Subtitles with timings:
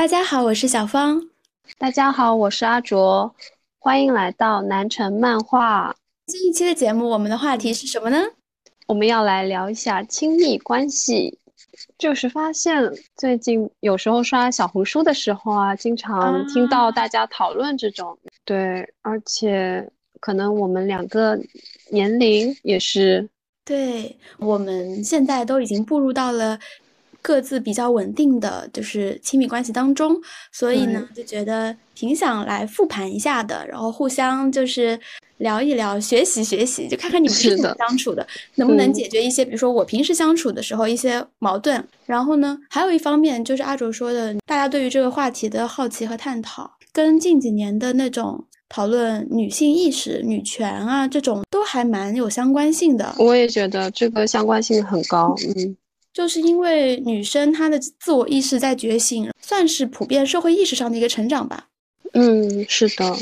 [0.00, 1.28] 大家好，我是小芳。
[1.76, 3.34] 大家好，我是阿卓。
[3.78, 5.94] 欢迎来到南城漫画。
[6.26, 8.16] 这一期的节目，我们的话题是什么呢？
[8.86, 11.38] 我们要来聊一下亲密关系。
[11.98, 18.18] 就是发现最近有时候刷小红书的时候啊，经常听到大家讨论这种。
[18.46, 19.86] 对，而且
[20.18, 21.38] 可能我们两个
[21.90, 23.28] 年龄也是。
[23.66, 26.58] 对，我们现在都已经步入到了。
[27.22, 30.16] 各自比较稳定的就是亲密关系当中，
[30.52, 34.98] 所以呢就觉得挺想来复盘一下的，然后互相就是
[35.38, 41.86] 聊一聊，学习学习，就看看你们是怎么相处的，能不能解决一些，比如说我平时相处的时候一些矛盾。
[42.06, 53.14] 然后呢，还有一方面就是阿卓说的，大家对于这个话题的好奇和探讨，跟近几年的那种讨论女性意识、女权啊这种都还蛮有相关性的。
[53.18, 55.76] 我也觉得这个相关性很高，嗯。
[56.12, 61.68] 就是因为女生她的自我意识在觉醒，算是普遍社会意识上的一个成长吧。
[62.12, 63.16] 嗯，是的。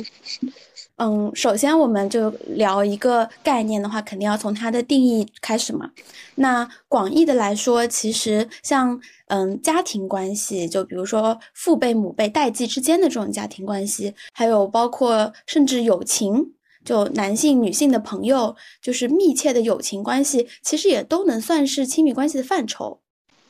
[0.97, 5.89] 嗯，首先我们就聊一个概念的话，肯定要从它的定义开始嘛。
[6.35, 16.55] 那广义的来说，其实像嗯家庭关系，就比如说父辈、母辈、代际之间的这种家庭关系，还有包括甚至友情。
[16.89, 22.99] 就男性、女性的朋友，就是密切的友情关系，其实也都能算是亲密关系的范畴，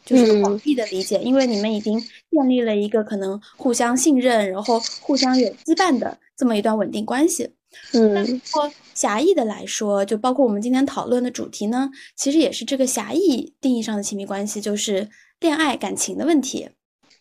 [0.04, 1.20] 就是广义的理解。
[1.20, 7.48] 因为你们已经建立了一个可能互相信任，然后互相有羁绊的这么一段稳定关系。
[7.92, 15.08] 嗯，那如果狭义的来说，就包括我们今天讨论的主题呢，其实也是这个狭义定义上的亲密关系，就是
[15.38, 16.68] 恋爱感情的问题。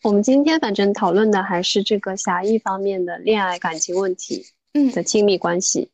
[0.02, 4.44] 我们今天反正讨论的还是这个狭义方面的恋爱感情问题，
[4.74, 5.88] 嗯的亲密关系。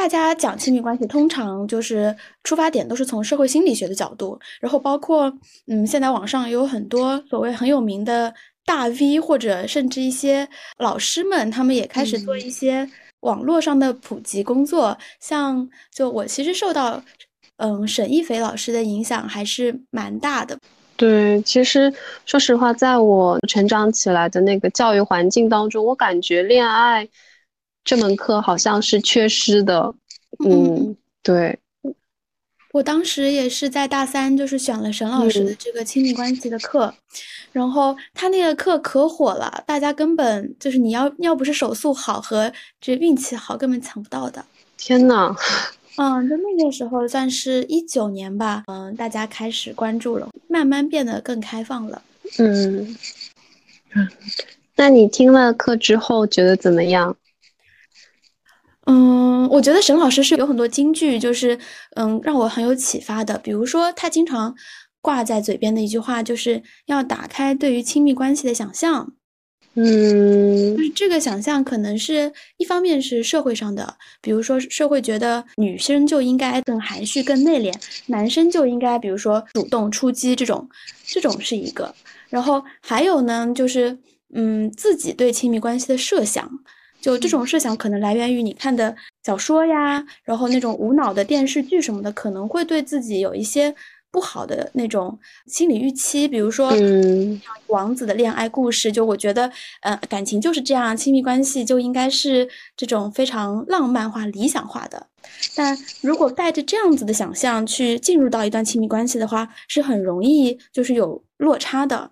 [0.00, 5.30] 大家讲亲密关系，通常就是出发点都是从社会心理学的角度，然后包括
[5.66, 8.32] 嗯，现在网上有很多所谓很有名的
[8.64, 10.48] 大 V，或者甚至一些
[10.78, 12.88] 老师们，他们也开始做一些
[13.20, 14.96] 网络上的普及工作。
[15.20, 17.02] 像就我其实受到
[17.58, 20.58] 嗯沈一斐老师的影响还是蛮大的。
[20.96, 21.92] 对，其实
[22.24, 27.06] 说实话，在我成长起来的那个教育环境当中，我感觉恋爱。
[27.90, 29.92] 这门课好像是缺失的，
[30.44, 31.58] 嗯，对，
[32.70, 36.94] 我当时也是在大三，就是选了沈老师的这个亲密关系的课，
[37.50, 44.44] 然后他那个课可火了，大家根本就是你要要不是手速好和这运气好，根本抢不到的。
[44.76, 45.34] 天呐，
[45.96, 52.00] 嗯，就那个时候算是一九年吧，嗯，大家开始关注了，慢慢变得更开放了。
[52.38, 52.96] 嗯，
[54.76, 57.16] 那你听了课之后觉得怎么样？
[58.90, 61.56] 嗯，我觉得沈老师是有很多金句，就是
[61.94, 63.38] 嗯，让我很有启发的。
[63.38, 64.52] 比如说，他经常
[65.00, 69.12] 挂在嘴边的一句话，就是要打开对于亲密关系的想象。
[69.74, 77.72] 嗯，就是这个想象可能是一方面是社会上的，比如说社会觉得女生就应该更含蓄、更内敛，
[78.06, 80.68] 男生就应该比如说主动出击这种，
[81.06, 81.94] 这种是一个。
[82.28, 83.96] 然后还有呢，就是
[84.34, 86.50] 嗯，自己对亲密关系的设想。
[87.00, 88.94] 就这种设想可能来源于你看的
[89.24, 93.74] 小说呀，然后那种无脑的电视剧什么的，可能会对自己有一些
[94.10, 96.26] 不好的那种心理预期。
[96.26, 99.50] 比如说，嗯王子的恋爱故事，就我觉得，
[99.82, 105.06] 呃，感情就是这样，亲密关系就应该是这种非常浪漫化、理想化的。
[105.54, 112.10] 但如果带着这样子的想象去进入到一段亲密关系的话，是很容易就是有落差的。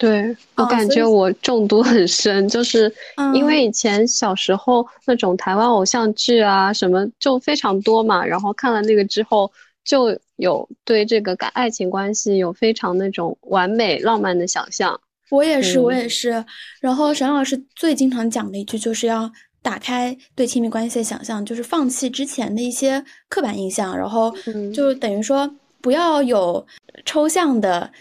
[0.00, 2.90] 对我感觉我中毒很深，就是
[3.34, 9.52] 因为以前小时候那种台湾偶像剧啊什么就非常多嘛，然后看了那个之后
[9.84, 14.98] 就有对这个感爱情关系有非常那种完美浪漫的想象。
[15.28, 16.42] 我也是，我也是。
[16.80, 19.30] 然后沈老师最经常讲的一句就是要
[19.60, 24.34] 打开对亲密关系的想象，就是放弃之前的一些刻板印象，然后
[24.74, 25.46] 就等于说
[25.82, 26.66] 不要有
[27.04, 27.92] 抽象的。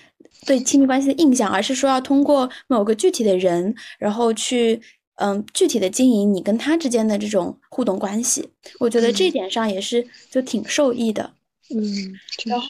[0.46, 4.82] 对亲密关系的印象，而是说要通过某个具体的人，然后去
[5.16, 8.50] 嗯具体的经营你跟他之间的这种互动关系。
[8.80, 11.34] 我觉得这点上也是就挺受益的。
[11.70, 12.14] 嗯，
[12.46, 12.68] 然后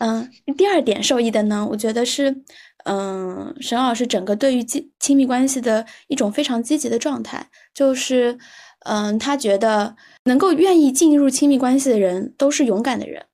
[0.00, 2.42] 嗯，第二点受益的呢，我觉得是
[2.84, 8.36] 嗯沈老师整个对于亲亲密关系的一种非常积极的状态，就是
[8.80, 13.24] 嗯他觉得能够愿意进入亲密关系的人都是勇敢的人。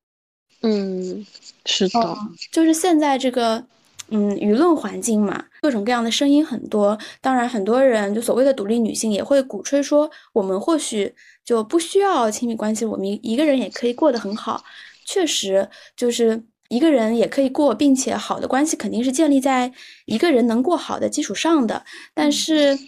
[0.62, 1.26] 嗯，
[1.66, 2.16] 是的，
[2.50, 3.64] 就是现在这个，
[4.10, 6.96] 嗯，舆论环境嘛，各种各样的声音很多。
[7.20, 11.12] 当然，很多人就所谓的独立女性也会鼓吹说，我们或许
[11.44, 14.62] 就不需要亲密关系，我们一个人也可以过得很好。
[15.04, 19.72] 确实，就是一个人也可以过，并且好的关系肯定是建立在
[20.04, 21.84] 一个人能过好的基础上的。
[22.14, 22.78] 但是，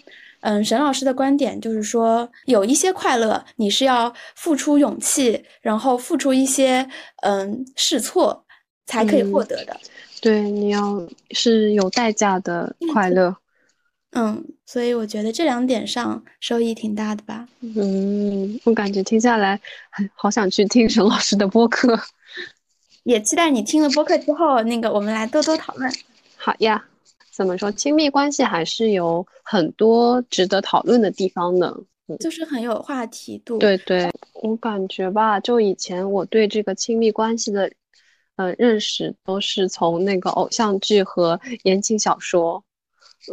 [0.47, 6.87] 嗯，沈老师的观点就是说，有一些快乐你是要付出勇气，然后付出一些
[7.23, 8.45] 嗯试错
[8.85, 9.75] 才可以获得的。
[10.21, 11.01] 对，你要
[11.31, 13.35] 是有代价的快乐。
[14.11, 17.47] 嗯，所以我觉得这两点上收益挺大的吧。
[17.61, 19.59] 嗯，我感觉听下来，
[20.13, 21.99] 好想去听沈老师的播客，
[23.01, 25.91] 也期待你听了播客之后，那个我们来多多讨论。
[26.37, 26.85] 好呀，
[27.35, 31.75] 怎么说，亲密关系还是有很多值得讨论的地方呢？
[32.21, 33.57] 就是很有话题度。
[33.57, 34.09] 对对，
[34.41, 37.69] 我感觉吧，就以前我对这个亲密关系的，
[38.37, 42.63] 呃，认识都是从那个偶像剧和言情小说。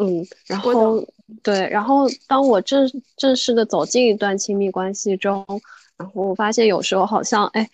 [0.00, 1.06] 嗯，然后
[1.44, 5.46] 对，然后当我正正式的走进一段亲密关系中，
[5.96, 7.68] 然后我发现有时候好像，哎，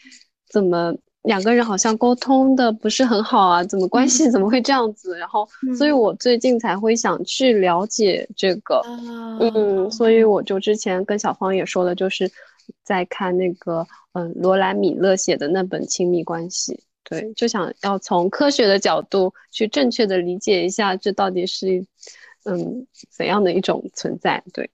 [0.51, 3.65] 怎么两个人好像沟通的不是很好啊？
[3.65, 5.19] 怎么关系怎么会这样子？
[5.19, 8.81] 然后，所以我最近才会想去了解这个，
[9.41, 12.31] 嗯，所以我就之前跟小芳也说了，就是
[12.83, 16.73] 在看那个，嗯，罗兰米勒写的那本《亲密关系》。
[17.05, 21.83] 对，就想要从科学的角度去正确的理解一下，这到底是，
[22.45, 24.45] 嗯，怎样的一种存在？
[24.53, 24.71] 对，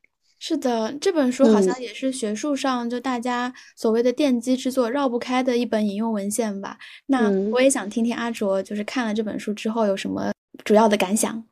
[0.46, 6.76] 是的，这本书好像也是学术上就大家所谓的奠基之作，绕不开的一本引用文献吧。
[7.06, 10.30] 那我也想听听阿卓，就是看了这本书之后有什么
[10.62, 11.42] 主要的感想？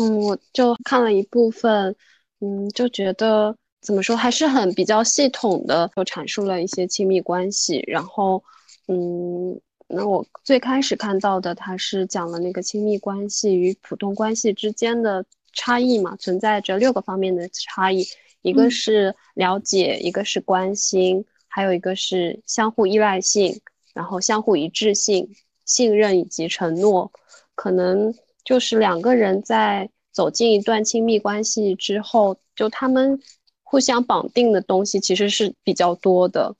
[0.00, 1.94] 嗯，我就看了一部分，
[2.40, 8.42] 嗯，就觉得怎么说，还是很比较系统的，就阐述了一些亲密关系，然后，
[8.88, 9.60] 嗯。
[9.92, 18.06] 那我最开始看到的，它是讲了那个亲密关系与普通关系之间的差异嘛，存在着六个方面的差异，
[18.42, 23.60] 一个是了解，一个是关心，还有一个是相互依赖性，
[23.94, 25.28] 然后相互一致性、
[25.64, 27.10] 信任以及承诺。
[27.54, 28.14] 可能
[28.44, 33.20] 就是两个人在走进一段亲密关系之后，就他们
[33.62, 36.54] 互相绑定的东西其实是比较多的，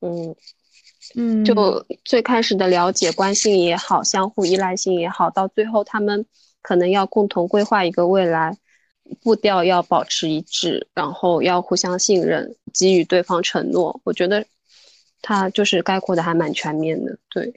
[0.00, 0.34] 嗯。
[1.16, 6.24] 嗯，就最开始的了解、关心也好，相互依赖性也好，到最后他们
[6.62, 8.56] 可能要共同规划一个未来，
[9.20, 14.00] 步调要保持一致，然后要互相信任，给予对方承诺。
[14.04, 14.44] 我觉得
[15.20, 17.52] 他就是概括的还蛮全面的，对。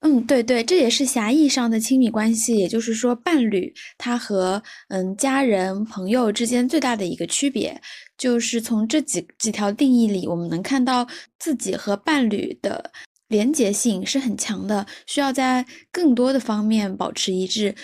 [0.00, 7.80] 嗯，对对，这也是狭义上的亲密关系，也就是说，伴侣他和嗯家人、朋友之间最大的一个区别，
[8.16, 11.04] 就是从这几几条定义里，我们能看到
[11.38, 12.92] 自己和伴侣的
[13.28, 17.74] 连结性是很强的，需要在更多的方面保持一致。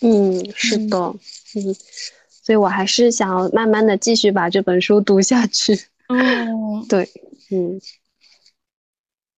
[0.00, 0.96] 嗯，是的，
[1.54, 1.74] 嗯，
[2.42, 5.74] 所以我还是想要慢慢的继续把这本书读下去。
[6.08, 7.08] 哦，对，
[7.50, 7.80] 嗯。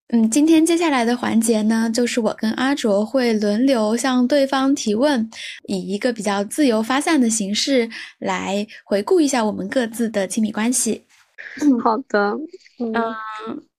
[0.08, 5.28] 嗯，今天接下来的环节呢，就是我跟阿卓会轮流向对方提问，
[5.66, 7.88] 以一个比较自由发散的形式
[8.18, 11.02] 来回顾一下我们各自的亲密关系。
[11.62, 12.38] 嗯，好的。
[12.78, 12.92] 嗯，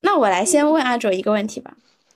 [0.01, 1.75] 那我来先问阿卓一个问题吧。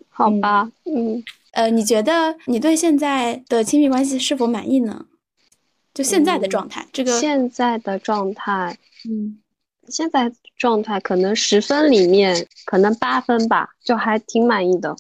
[0.10, 0.70] 好吧。
[0.86, 1.24] 嗯。
[1.52, 5.06] 呃，你觉得你对现在的亲密关系是否满意呢？
[5.94, 8.78] 就现在的状态，这个现在的状态，
[9.10, 9.40] 嗯。
[9.88, 14.96] 现在状态可能十分里面可能八分吧，就还挺满意的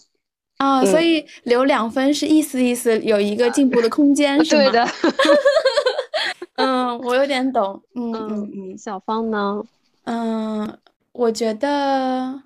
[0.57, 0.83] 啊。
[0.83, 4.63] 所以留两分是意思意思有一个进步的空间， 是吗？
[4.63, 4.88] 对的。
[6.57, 7.80] 嗯，我有点懂。
[7.94, 9.63] 嗯嗯嗯，小芳呢？
[10.11, 10.80] 嗯，
[11.11, 12.42] 我觉得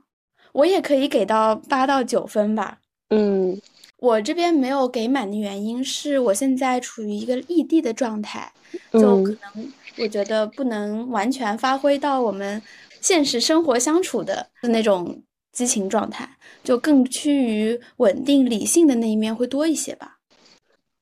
[0.51, 2.79] 我也可以给到八到九分吧。
[3.07, 3.57] 嗯，
[3.99, 8.51] 我这边没有给满的原因是我现在处于一个异地的状态，
[8.91, 9.71] 就可能。
[9.97, 12.61] 我觉得不能完全发挥到我们
[12.99, 16.27] 现实生活相处的那种激情状态，
[16.65, 20.17] 就更趋于稳定理性的那一面会多一些吧。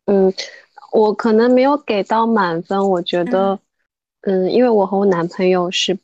[0.05, 0.31] 嗯，
[0.91, 2.89] 我可能没有给到满分。
[2.89, 3.57] 我觉得，
[4.21, 5.97] 嗯，因为我和我男朋友是，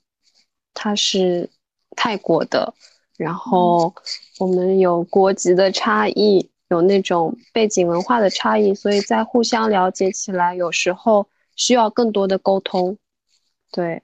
[0.77, 1.49] 他是
[1.95, 2.73] 泰国的，
[3.17, 3.93] 然后
[4.37, 11.27] 我们有国籍的差异，有那种背景文化的差异，所以在互相了解起来，有时候。
[11.59, 12.95] 需要更多的沟通，
[13.71, 13.99] 对，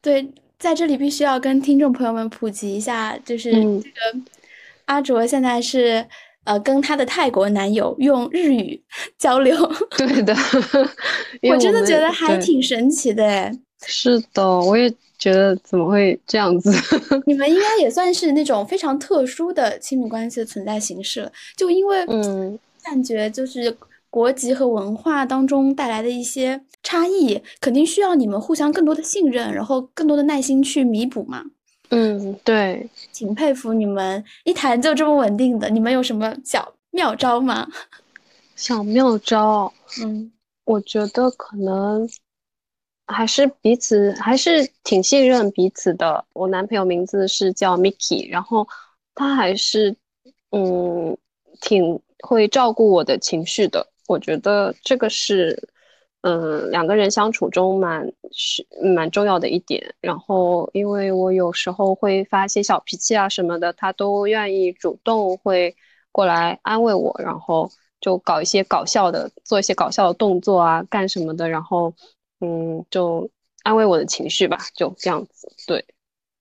[0.00, 0.26] 对，
[0.58, 4.18] 在这里必须要跟听众朋友们普及一下，就是这个
[4.86, 6.08] 阿卓现在是
[6.44, 8.82] 呃跟他的泰国男友用日语
[9.20, 9.54] 交流，
[9.98, 10.34] 对的，
[11.50, 13.52] 我真的觉得还挺神奇的哎，
[13.86, 16.70] 是的，我也觉得怎么会这样子？
[17.26, 23.76] 你们应该也算是那种非常特殊的亲密关系的存在形式了，就因为嗯，感觉就是
[24.10, 26.60] 国籍和文化当中带来的一些。
[26.86, 31.42] 差异肯定需要你们互相更多的信任，然后更多的耐心去弥补嘛。
[31.88, 35.70] 嗯，对，挺佩服你们一谈就这么稳定的。
[35.70, 37.66] 你们有什么小妙招吗？
[38.54, 39.72] 小妙招，
[40.02, 40.30] 嗯，
[40.66, 42.06] 我觉得可能
[43.06, 46.24] 还是彼此还是挺信任彼此的。
[46.32, 48.66] 我男朋友名字是叫 Mickey，然后
[49.14, 49.96] 他还是
[50.50, 51.16] 嗯
[51.60, 53.86] 挺会照顾我的情绪的。
[54.06, 55.68] 我觉得这个是。
[56.26, 59.94] 嗯，两个人相处中蛮是蛮重要的一点。
[60.00, 65.76] 然后，因为我有时候会发些小脾气啊什么的，他都愿意主动会
[66.12, 67.70] 过来安慰我，然后
[68.00, 71.92] 就搞一些搞笑的，做一些搞笑的动作啊，干什么的，然后
[72.44, 73.28] 嗯，就
[73.62, 75.50] 安慰我的情绪吧，就这样子。
[75.66, 75.84] 对。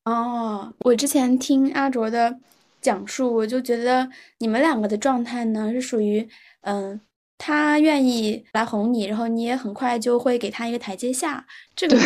[0.05, 2.37] 哦，我之前听阿卓的
[2.81, 6.27] 讲述，我就觉得你们两个的状态呢是属于
[6.61, 6.99] 嗯。
[7.45, 11.45] 他愿意来哄你，然后你也很快就会给他一个台阶下。
[11.75, 11.97] 这个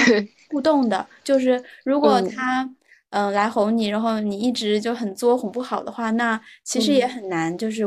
[0.49, 2.67] 互动的，就是如果他
[3.11, 7.83] 嗯来哄你，然后你一直就很作哄不好的话，那其实也很难，就是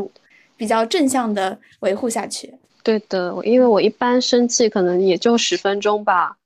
[0.57, 2.55] 比较正向的维护下去。
[2.83, 6.37] 对的，因为我一般生气可能也就十分钟吧，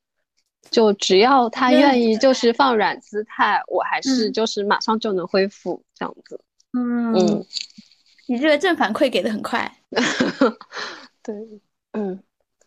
[0.71, 6.41] 就只要他愿意，就是放软姿态，我还是就是马上就能恢复这样子。
[6.73, 7.14] 嗯。
[7.14, 7.47] 嗯。
[8.26, 9.71] 你这个正反馈给的很快，
[11.23, 11.35] 对，
[11.93, 12.19] 嗯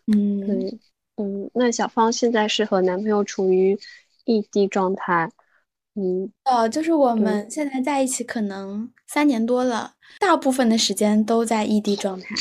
[0.06, 0.78] 嗯，对，
[1.16, 3.76] 嗯，那小芳现在是和男朋友处于
[4.24, 5.28] 异地状态，
[5.96, 7.50] 嗯，呃，就是我们。
[7.50, 12.36] 现在在一起可能三年多了，大部分的时间都在异地状态，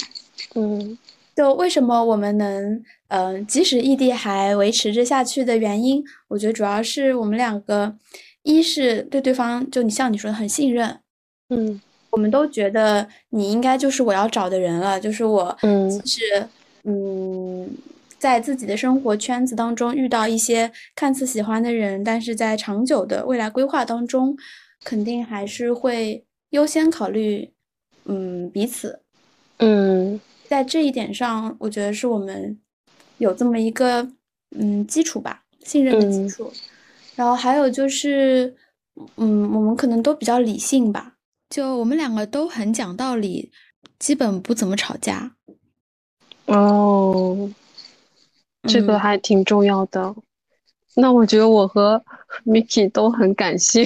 [0.54, 0.96] 嗯，
[1.38, 7.96] 就为什么我们能，嗯，即使异地还维持着下去的原因，我觉得主要是我们两个，
[8.42, 11.00] 一是对对方，就你像你说的很信任，
[11.50, 11.80] 嗯。
[12.10, 16.48] 我们都觉得你应该就是我要找的人了，就是我，嗯，是，
[16.84, 17.70] 嗯，
[18.18, 24.36] 在自己的生活圈子当中遇到一些看似喜欢的人，但是在长久的未来规划当中，
[24.84, 27.52] 肯定还是会优先考虑，
[28.06, 29.02] 嗯，彼此，
[29.58, 32.58] 嗯，在这一点上，我觉得是我们
[33.18, 34.08] 有这么一个，
[34.58, 36.52] 嗯，基础吧，信任的基础。
[37.16, 38.56] 然后还有就是，
[39.16, 41.16] 嗯，我们可能都比较理性吧。
[41.50, 43.52] 就我们两个都很讲道理，
[44.00, 45.36] 基本不怎么吵架。
[46.46, 47.50] 哦，
[48.64, 50.16] 这个还挺重要的。
[50.96, 52.04] 那我觉得我和
[52.46, 53.86] Miki 都很感性。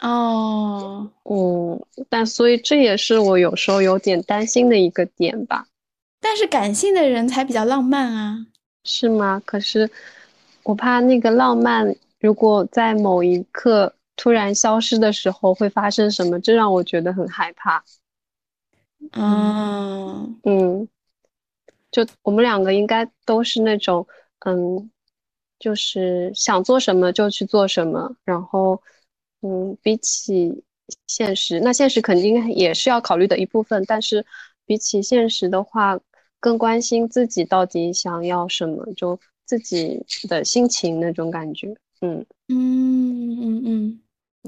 [0.00, 5.66] 哦， 嗯，但所以这也是我有时候有点担心的一个点吧。
[6.22, 8.46] 但是感性的人才比较浪漫啊。
[8.84, 9.42] 是吗？
[9.44, 9.90] 可是
[10.62, 13.94] 我怕那个浪漫，如果在某一刻。
[14.14, 16.38] 突然消失的时候会发生什么？
[16.38, 17.82] 这让我觉得很害怕。
[19.12, 20.86] 嗯嗯，
[21.90, 24.06] 就我们两个应该都是那种，
[24.44, 24.90] 嗯，
[25.58, 28.14] 就是想做什么就去做什么。
[28.22, 28.80] 然后，
[29.40, 30.62] 嗯，比起
[31.08, 33.82] 现实，那现实肯定也是要考虑的一部分。
[33.88, 34.24] 但是，
[34.66, 35.98] 比起现实的话，
[36.42, 41.72] 更关心自己到底想要什么，就自己的心情那种感觉。
[42.00, 44.00] 嗯嗯嗯嗯。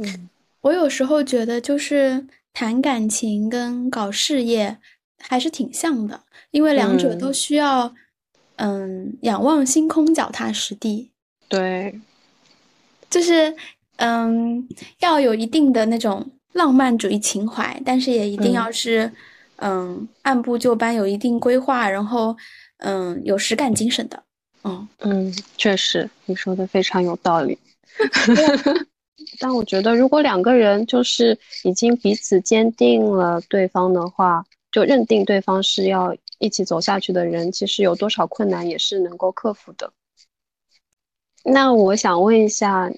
[0.02, 0.28] 嗯，
[0.62, 4.76] 我有时候觉得，就是谈感情跟搞事业
[5.20, 6.20] 还是挺像的，
[6.50, 7.94] 因为两者都需要，
[8.56, 11.12] 嗯，仰望星空，脚踏实地。
[11.48, 12.00] 对，
[13.08, 13.54] 就是
[13.98, 14.66] 嗯，
[14.98, 19.12] 要有一定的那种浪漫主义情怀，但是也一定要是，嗯，
[20.23, 22.37] 按部就班，有一定规划，然后，
[22.78, 24.23] 嗯，有实干精神的。
[24.64, 27.59] 嗯嗯，确实，你说的非常有道理。
[29.38, 39.92] 但我觉得，如果两个人就是已经彼此坚定了对方的话，就认定对方是要一起走下去的人，其实有多少困难也是能够克服的。
[41.44, 42.90] 那我想问一下，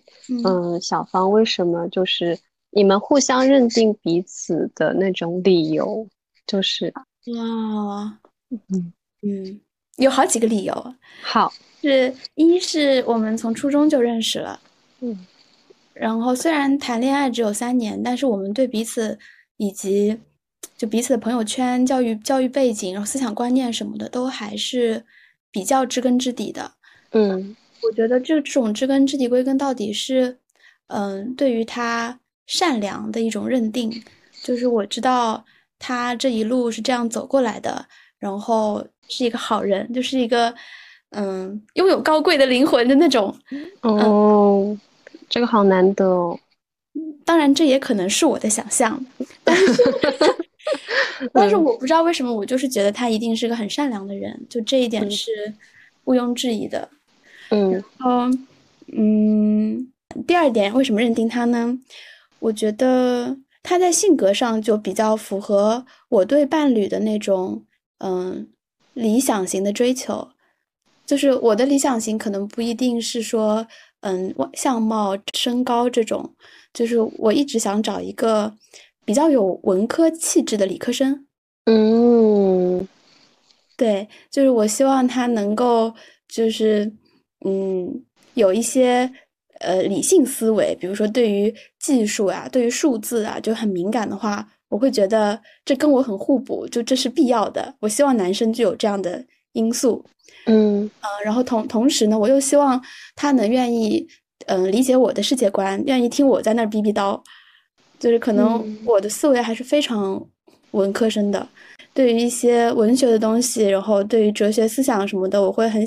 [0.45, 2.39] 嗯，小芳，为什么就是
[2.71, 6.07] 你们互相认定彼此的那种理由，
[6.47, 6.93] 就是。
[7.37, 8.19] 哇，
[8.51, 8.93] 嗯。
[9.23, 9.61] 嗯，
[9.97, 10.95] 有好几个理由。
[11.23, 14.61] 好，是一是我们从初中就认识了，
[15.01, 15.27] 嗯。
[15.95, 19.19] 然后虽然谈恋爱只有三年，但是我们对彼此
[19.57, 20.21] 以及
[20.77, 25.03] 就彼此的朋友圈、教育教育背景、然后思想观念什么的，都还是
[25.51, 26.71] 比较知根知底的。
[27.13, 30.39] 嗯，我觉得这这种知根知底，归根到底是，
[30.89, 33.91] 嗯，对于他善良的一种认定，
[34.43, 35.43] 就是我知道
[35.79, 37.87] 他这一路是这样走过来的，
[38.19, 40.55] 然后是一个好人，就是一个
[41.11, 43.37] 嗯拥有高贵的灵魂的那种。
[43.83, 44.77] 哦。
[45.29, 46.39] 这个好难得哦，
[47.25, 49.05] 当然这也可能是我的想象，
[49.43, 49.83] 但是
[51.35, 55.53] 但是我不知道为什么我就是觉得他一定是个很善良的人，就这一点是
[56.05, 56.89] 毋庸置疑的。
[57.51, 58.31] 嗯，然后
[58.97, 59.93] 嗯，
[60.29, 61.77] 第二点为什么认定他呢？
[62.39, 63.37] 我觉得
[63.69, 67.65] 他在性格上就比较符合我对伴侣的那种
[67.99, 68.47] 嗯
[68.95, 70.29] 理想型的追求，
[71.05, 73.67] 就是我的理想型可能不一定是说
[74.03, 76.33] 嗯相貌、身高这种，
[76.73, 78.55] 就是我一直想找一个
[79.05, 81.27] 比较有文科气质的理科生。
[81.65, 82.87] 嗯，
[83.77, 85.93] 对，就是我希望他能够
[86.29, 86.93] 就是
[87.45, 88.05] 嗯
[88.35, 89.13] 有一些。
[89.61, 97.75] 呃，理性思维，比如说对于技术啊，对于数字啊，就很敏感的话，我会觉得这跟我很互补，就这是必要的。
[97.81, 100.05] 我希望男生具有这样的因素，
[100.47, 102.81] 嗯呃，然后同同时呢，我又希望
[103.15, 104.07] 他能愿意，
[104.47, 107.21] 嗯，理解我的世界观，愿意听我在那儿逼逼叨，
[107.99, 110.23] 就是可能我的思维还是非常
[110.73, 111.49] 文科生的，
[111.95, 115.87] 对于一些文学的东西，然后对于哲学思想什么的，我会很。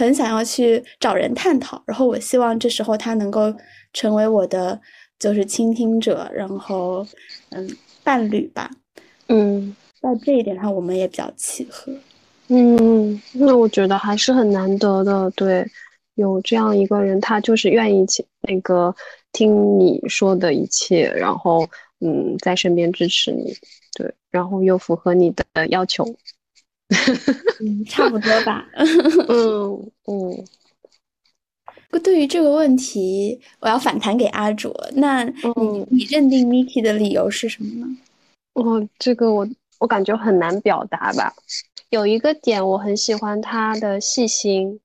[0.00, 3.54] 很想要去找人探讨，然后我希望这时候他能够
[3.92, 4.80] 成为我的
[5.18, 7.06] 就是倾听者，然后
[7.50, 8.70] 嗯伴侣吧，
[9.28, 11.92] 嗯，在这一点上我们也比较契合，
[12.48, 15.66] 嗯，那我觉得还是很难得的，对，
[16.14, 18.94] 有这样一个人，他就是愿意去那个
[19.32, 21.68] 听你说的一切，然后
[22.00, 23.54] 嗯在身边支持你，
[23.92, 26.06] 对，然后又符合你的要求。
[27.60, 28.66] 嗯，差不多吧。
[29.28, 30.44] 嗯 嗯。
[32.04, 34.72] 对于这个问题，我要反弹给阿卓。
[34.94, 37.86] 那你你认定 Miki 的理由是什么呢？
[38.54, 39.46] 哦，这个我
[39.78, 41.34] 我感觉很难表达吧。
[41.90, 44.80] 有一个点我很喜欢他的细心。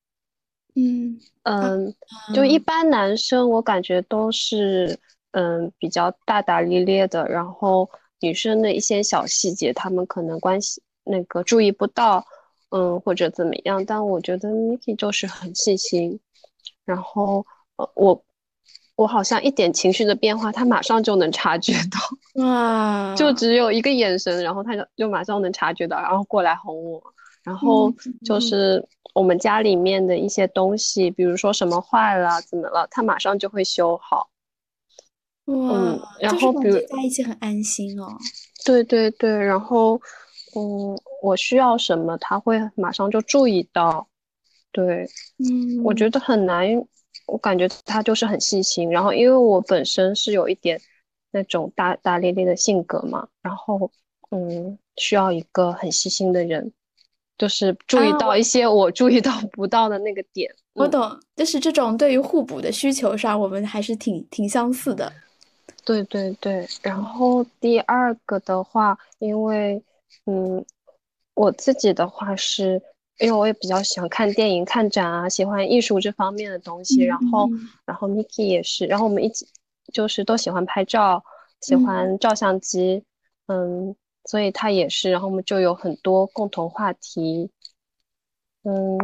[0.74, 1.94] 嗯嗯，
[2.34, 4.98] 就一般男生我感觉都是
[5.30, 7.88] 嗯比较大大咧咧的，然后
[8.20, 10.82] 女生的一些小细节，他们可能关系。
[11.06, 12.26] 那个注意不到，
[12.70, 13.84] 嗯，或者怎么样？
[13.86, 16.18] 但我觉得 Miki 就是很细心，
[16.84, 17.46] 然后
[17.76, 18.24] 呃，我
[18.96, 27.00] 我好像一点情绪的变化，他马上就能察觉到，哇，就只有一个眼神，然后他就就马上能察觉到，然后过来哄我。
[27.44, 27.92] 然后
[28.24, 28.84] 就是
[29.14, 34.28] 我们家里面的一些东西，比如说什么坏了怎么了，他马上就会修好。
[35.46, 38.08] 嗯，然后比如在一起很安心哦。
[38.64, 40.00] 对对对，然后。
[40.56, 44.08] 嗯，我需要什么，他会马上就注意到。
[44.72, 45.06] 对，
[45.38, 46.66] 嗯，我觉得很难，
[47.26, 48.90] 我感觉他就是很细心。
[48.90, 50.80] 然后，因为我本身是有一点
[51.30, 53.90] 那种大大咧咧的性格嘛，然后，
[54.30, 56.72] 嗯，需要一个很细心的人，
[57.36, 60.50] 就是注意到一些我注意到 不到的那个点。
[60.72, 65.12] 我懂，就是这种对于互补的需求上，我们还是挺挺相似的。
[65.84, 69.82] 对对对，然后第二个的话，因为。
[70.26, 70.64] 嗯，
[71.34, 72.82] 我自己的话是，
[73.18, 77.04] 因为我也比较喜欢看电影、看展啊，喜欢艺术这方面的东西。
[77.04, 77.48] 然后，
[77.84, 79.46] 然后 Miki 也是，然后我们一起
[79.92, 81.22] 就是都喜欢拍照，
[81.60, 83.04] 喜欢照相机。
[83.46, 87.50] 嗯，所以他也是，然后我们就有很多共同话题。
[88.64, 88.98] 嗯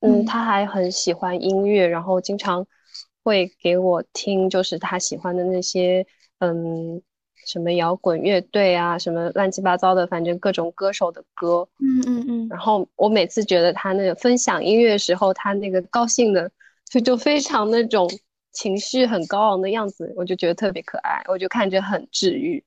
[0.00, 2.66] 嗯，他还很喜欢音乐，然后经常
[3.24, 6.06] 会给我听，就是他喜欢的那些
[6.38, 7.02] 嗯。
[7.48, 12.46] 什么摇滚乐队啊，什么乱七八糟的，反正各种歌手的歌，嗯嗯嗯。
[12.50, 16.50] 然后我每次觉得他那个分享音乐时候，他那个高兴的，
[16.90, 18.06] 就就非常那种
[18.52, 22.62] 情绪很高昂的样子，我就觉得特别可爱，我就看着很治愈。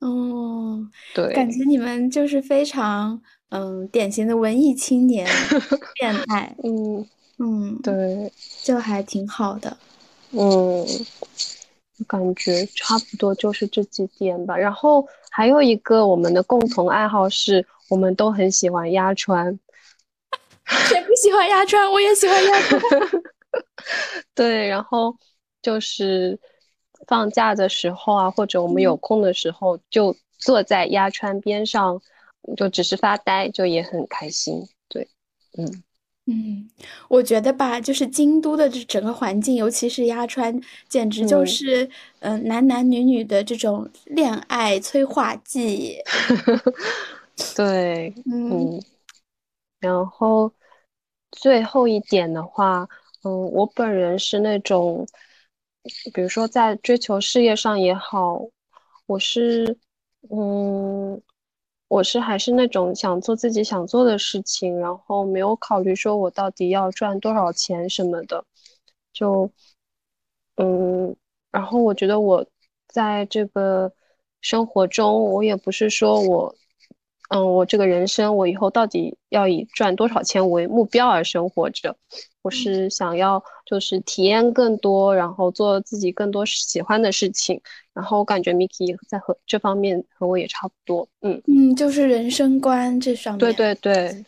[0.00, 0.80] 哦，
[1.14, 5.28] 对，感觉你们就是非常嗯典型的文艺青年
[6.00, 7.06] 恋爱，嗯
[7.38, 8.32] 嗯，对，
[8.64, 9.76] 就还挺好的，
[10.30, 10.86] 嗯。
[12.04, 19.58] 感觉差不多就是这几点吧，然后还有一个我们的共同爱好是，我们都很喜欢压川。
[20.88, 21.90] 谁不喜欢压川？
[21.90, 22.80] 我也喜欢压川。
[24.34, 25.16] 对，然后
[25.60, 26.38] 就是
[27.06, 32.00] 放假的时候啊，或者我们有空的时候，就坐在压川边上，
[32.56, 34.66] 就只是发呆，就也很开心。
[34.88, 35.08] 对，
[35.58, 35.82] 嗯。
[36.26, 36.68] 嗯，
[37.08, 41.88] 我觉得吧，就是京都的这整个环境，尤其是鸭川，简直就是
[42.20, 45.98] 嗯男男女女的这种恋爱催化剂。
[47.56, 48.80] 对， 嗯，
[49.80, 50.52] 然后
[51.32, 52.88] 最后一点的话，
[53.24, 55.04] 嗯，我本人是那种，
[56.14, 58.40] 比如说在追求事业上也好，
[59.06, 59.76] 我是
[60.30, 61.20] 嗯。
[61.92, 68.44] 我是还是那种想做自己想做的事情，然后没有考虑说我到底要赚多少钱什么的，
[69.12, 69.50] 就，
[70.56, 71.14] 嗯，
[71.50, 72.46] 然后我觉得我
[72.88, 73.92] 在这个
[74.40, 76.54] 生活中，我也不是说我，
[77.32, 81.96] 嗯，我这个人生，我以后到底要以赚多少钱为目标而生活着？
[82.42, 87.58] 我是想要就是体验更多，然后做自己更多喜欢的事情。
[87.94, 91.08] 然后我感觉 Miki 在和这方面和我也差不多。
[91.22, 93.38] 嗯嗯，就是人生观这上面。
[93.38, 94.24] 对对对，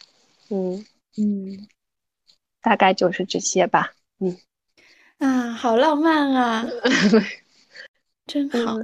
[0.50, 0.84] 嗯
[1.18, 1.66] 嗯，
[2.62, 3.92] 大概就是这些吧。
[4.20, 4.38] 嗯
[5.18, 6.66] 啊，好浪漫啊，
[8.26, 8.78] 真好。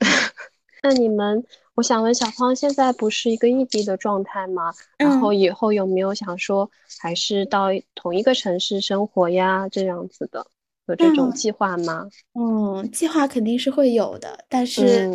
[0.82, 1.44] 那你们？
[1.74, 4.72] 我想问小芳，现在不是一个异地的状态吗？
[4.96, 9.68] 然后以后有没有想说，还是到同一个城市生活呀？
[9.68, 10.46] 这样子的，
[10.86, 12.08] 有这种计划吗？
[12.34, 15.10] 嗯，计划肯定是会有的，但是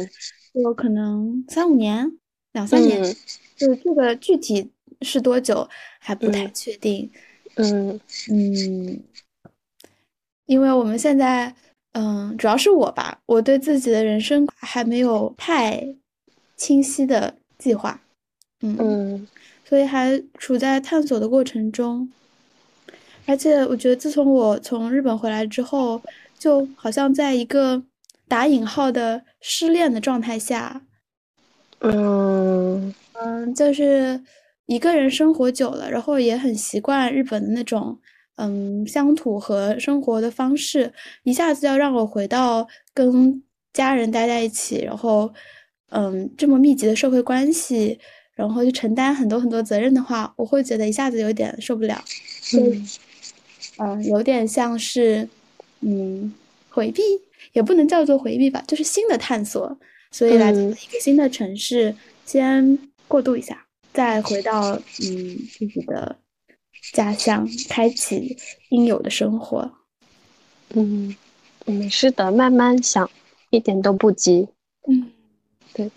[0.51, 2.11] 有可能三五年、
[2.51, 3.01] 两三年，
[3.55, 4.69] 就是这个具体
[5.01, 5.65] 是多久
[5.99, 7.09] 还不太确定。
[7.55, 7.97] 嗯
[8.29, 9.01] 嗯，
[10.45, 11.55] 因为我们现在，
[11.93, 15.95] 嗯，主要是我吧，我对自己的人生还没有太。
[16.59, 18.01] 清晰的计划，
[18.61, 18.75] 嗯。
[18.77, 19.27] 嗯，
[19.63, 22.11] 所以还处在探索的过程中，
[23.25, 26.01] 而且我觉得自从我从日本回来之后，
[26.37, 27.81] 就好像在一个
[28.27, 30.81] 打引号的失恋的状态下，
[31.79, 32.93] 嗯。
[33.13, 34.21] 嗯，就是
[34.65, 37.97] 一个人生活久了，然后也很习惯日本的那种
[38.35, 40.91] 嗯乡土和生活的方式，
[41.23, 43.41] 一下子要让我回到跟
[43.71, 45.33] 家人待在一起，然后。
[45.89, 47.99] 嗯，这么密集的社会关系，
[48.35, 52.03] 然后去承担很多很多责任的话，我会觉得一下子有点受不了。
[52.53, 52.87] 嗯，
[53.77, 55.27] 嗯，有点像是，
[55.81, 56.33] 嗯，
[56.69, 57.01] 回避
[57.53, 59.77] 也不能叫做回避吧，就是新的探索。
[60.11, 66.17] 所以来一个新的城市，先过渡一下，再回到嗯自己的
[66.93, 68.37] 家乡，开启
[68.69, 69.71] 应有的生活。
[70.75, 71.15] 嗯，
[71.65, 73.09] 没事的，慢慢想，
[73.49, 74.47] 一点都不急。
[74.87, 75.11] 嗯。
[75.73, 75.89] 对，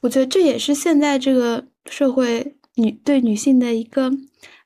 [0.00, 4.10] 我觉得这也是现在这个社会女对女性的一个，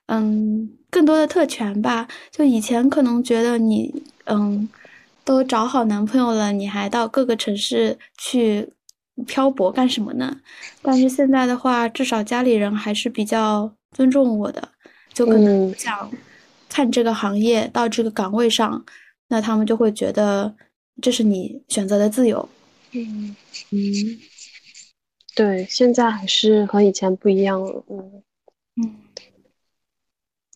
[0.06, 2.08] 嗯，更多的特权吧。
[2.30, 4.68] 就以前可能觉得你，嗯，
[5.24, 8.68] 都找好男朋友了，你还到各个城市去
[9.26, 10.36] 漂泊干什么呢？
[10.82, 14.68] 但是现在的话，至少家里人还是比较尊重我的，
[15.12, 16.10] 就可能想
[16.68, 18.84] 看这个行业到这个岗位上，
[19.28, 20.54] 那他们就会觉得
[21.02, 22.48] 这是你选择的自由。
[22.96, 23.36] 嗯
[23.70, 24.20] 嗯，
[25.34, 27.84] 对，现在还是和以前不一样了。
[27.90, 28.22] 嗯
[28.76, 28.96] 嗯，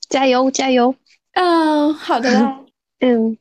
[0.09, 0.95] 加油加油！
[1.33, 2.65] 嗯，好的。
[3.01, 3.37] 嗯，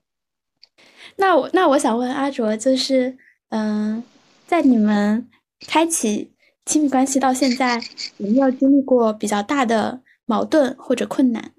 [1.16, 3.18] 那我那我想问阿卓，就是
[3.50, 4.04] 嗯，
[4.48, 5.30] 在你们
[5.68, 6.32] 开启
[6.66, 7.82] 亲密关系到现在，
[8.18, 11.54] 有没有经历过比较大的矛盾或者困难？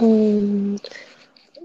[0.00, 0.78] 嗯。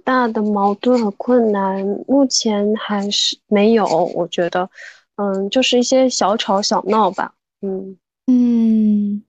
[0.07, 4.69] 大的矛盾和困难目前还是没有，我觉得，
[5.17, 9.21] 嗯，就是一些小吵小闹吧，嗯嗯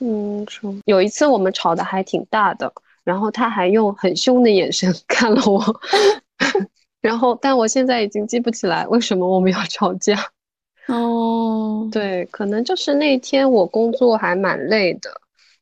[0.00, 0.44] 嗯，
[0.86, 2.72] 有一次我们吵的还挺大的，
[3.04, 5.62] 然后他还用很凶的眼神 看了我，
[7.00, 10.18] 然后但我现在已经记不起来为什么我们要吵架。
[10.88, 15.10] 哦，对，可能就是那天我工作还蛮累的，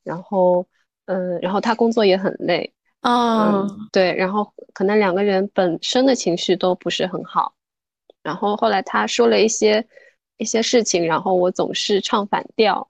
[0.03, 0.67] 然后
[1.05, 2.73] 嗯，然后他工作也很累。
[3.03, 7.53] 啊，对，然后可能两个人本身的情绪都不是很好，
[8.23, 9.85] 然后后来他说了一些
[10.37, 12.89] 一些事情，然后我总是唱反调，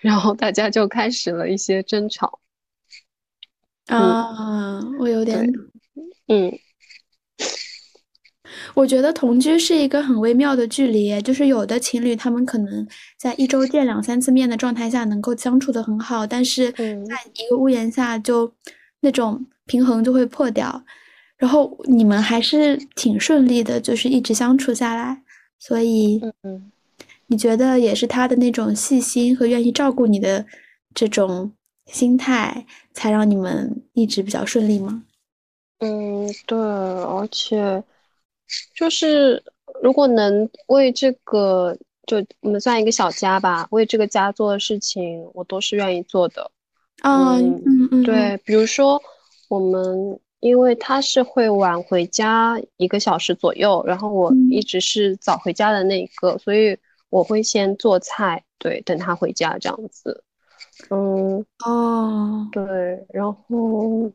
[0.00, 2.40] 然后大家就开始了一些争吵。
[3.86, 5.40] 啊，我有点，
[6.26, 6.52] 嗯，
[8.74, 18.52] 我觉得同居是一个很微妙的距离，就是有的情侣他们可能在一周见两三次面的状态下能够相处的很好，但是在一个屋檐下就。
[19.00, 20.82] 那种平衡就会破掉，
[21.36, 25.22] 然后你们还是挺顺利的，就是一直相处下来。
[25.58, 26.70] 所以，嗯，
[27.26, 30.46] 你觉得也是他的那种细心和愿意照顾你的
[30.94, 31.52] 这种
[31.86, 35.02] 心态，才让你们一直比较顺利吗？
[35.80, 37.82] 嗯，对，而且
[38.74, 39.42] 就是
[39.82, 46.50] 如果能为这个，就我们算一个小家吧，为这个家做的事情，我都是愿意做的。
[47.02, 49.00] 嗯嗯嗯，对，比如说
[49.48, 56.76] 我们，因为他是会晚回家一个小时左右，然后我一直是早回家的那一个，所以
[57.10, 60.24] 我会先做菜，对，等他回家这样子。
[60.90, 62.62] 嗯，哦，对，
[63.10, 64.12] 然后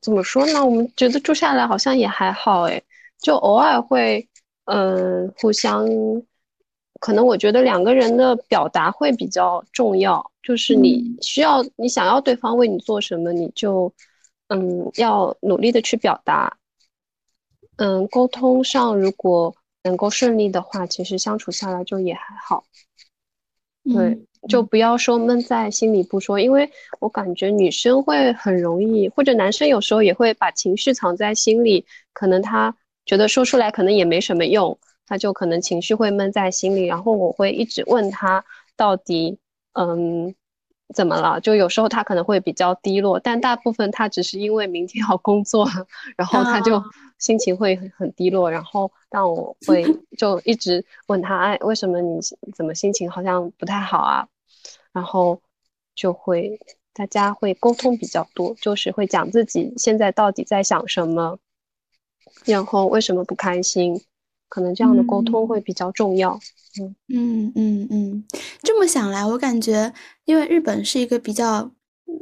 [0.00, 0.64] 怎么说呢？
[0.64, 2.82] 我们觉得住下来好像也还好，哎，
[3.20, 4.28] 就偶尔会，
[4.64, 5.86] 嗯，互相，
[7.04, 10.30] 可能我觉得两个人的表达会比较重要。
[10.42, 13.92] 就是你需要，你想要对方为你做什么，你就，
[14.48, 16.56] 嗯，要努力的去表达。
[17.76, 22.64] 嗯，沟通上如果能够顺利的话，其实相处下来就也还好。
[23.92, 38.44] 对，就不要说闷在心里不说，因为我感觉女生会很容易，或者男生有时候也会把情绪藏在心里，可能他觉得说出来可能也没什么用，他就可能情绪会闷在心里，然后我会一直问他
[38.76, 39.38] 到底
[39.72, 40.34] 嗯
[40.94, 45.68] 怎么了，就有时候他可能会比较低落，但大部分他只是因为明天要工作，
[46.16, 46.82] 然后他就。
[47.16, 49.84] 心情会很很低落，然后但我 会
[50.18, 52.18] 就一直问他，哎，为什么你
[52.54, 54.26] 怎么心情好像不太好啊？
[54.92, 55.40] 然后
[55.94, 56.60] 就会
[56.92, 61.38] 大家会沟通比较多，就是会讲自己现在到底在想什么，
[62.44, 64.02] 然后为什么不开心，
[64.48, 66.38] 可能这样的沟通会比较重要。
[66.80, 68.24] 嗯嗯嗯嗯，
[68.62, 69.92] 这么想来，我感觉
[70.24, 71.70] 因为日本是一个比较。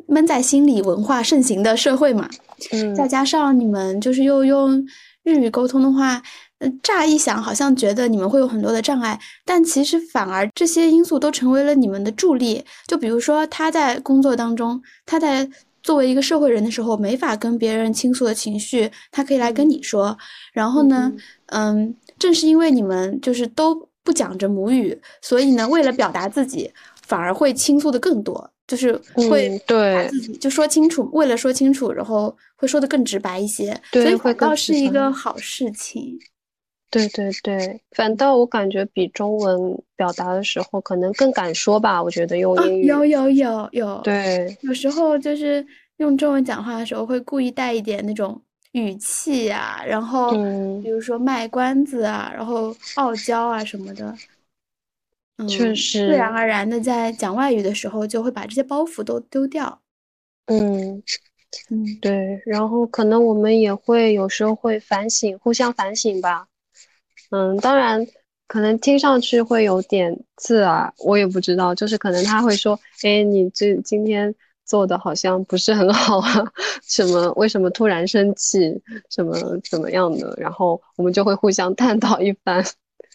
[0.08, 2.28] 闷在心里文化盛行的社会嘛，
[2.70, 4.82] 嗯，再加上你们就是又用
[5.22, 6.22] 日语沟通的话，
[6.58, 12.64] 嗯，乍一想好像觉得你们会有很多的障碍，但其实反而这些因素都成为了你们的助力。
[12.86, 15.48] 就比如说他在工作当中，他在
[15.82, 20.16] 作为一个社会人的时候，没法跟别人倾诉的情绪，他可以来跟你说。
[20.52, 21.12] 然后呢，
[21.46, 28.48] 嗯，正是因为你们就是都不讲着母语，所以呢，为了表达自己，反而会倾诉的更多。
[28.64, 36.18] 就是会对自己就说清楚，为了说清楚，然后会说的更直白一些，所以反倒是一个好事情。
[36.90, 42.02] 对对对，反倒我感觉比中文表达的时候可能更敢说吧。
[42.02, 48.40] 我觉得用英语有有有有，对，有时候就是用中文讲话的时候会故意带一点那种
[48.72, 50.32] 语气啊，然后
[50.82, 54.14] 比如说卖关子啊，然后傲娇啊什么的。
[55.48, 59.80] 确实，自然而然的在讲外语的时候，就会把这些包袱都丢掉。
[60.46, 61.02] 嗯
[61.70, 62.40] 嗯，对。
[62.46, 66.46] 然后可能我们也会有时候会反省，互相反省吧。
[67.30, 68.06] 嗯，当然
[68.46, 71.74] 可能听上去会有点刺耳，我也不知道。
[71.74, 74.32] 就是可能他会说：“哎，你这今天
[74.72, 76.32] 做的好像不是很好啊，
[76.88, 77.30] 什么？
[77.36, 78.58] 为什么突然生气？
[79.10, 79.36] 什么
[79.70, 82.64] 怎么样的？”然后我们就会互相探讨一番。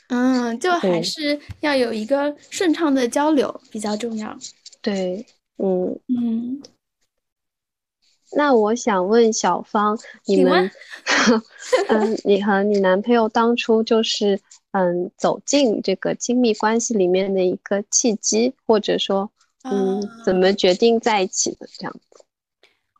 [0.10, 4.38] 嗯，就还是要有一个顺畅的交流比较重要。
[4.84, 5.26] 对，
[5.58, 6.62] 嗯嗯。
[8.34, 10.70] 那我想问小芳，你们，
[11.89, 14.39] 嗯，你和你男朋友当初就是
[14.74, 19.32] 嗯走进这个亲密关系里面的一个契机，或者说
[19.71, 22.23] 嗯怎么决定在一起的这样子？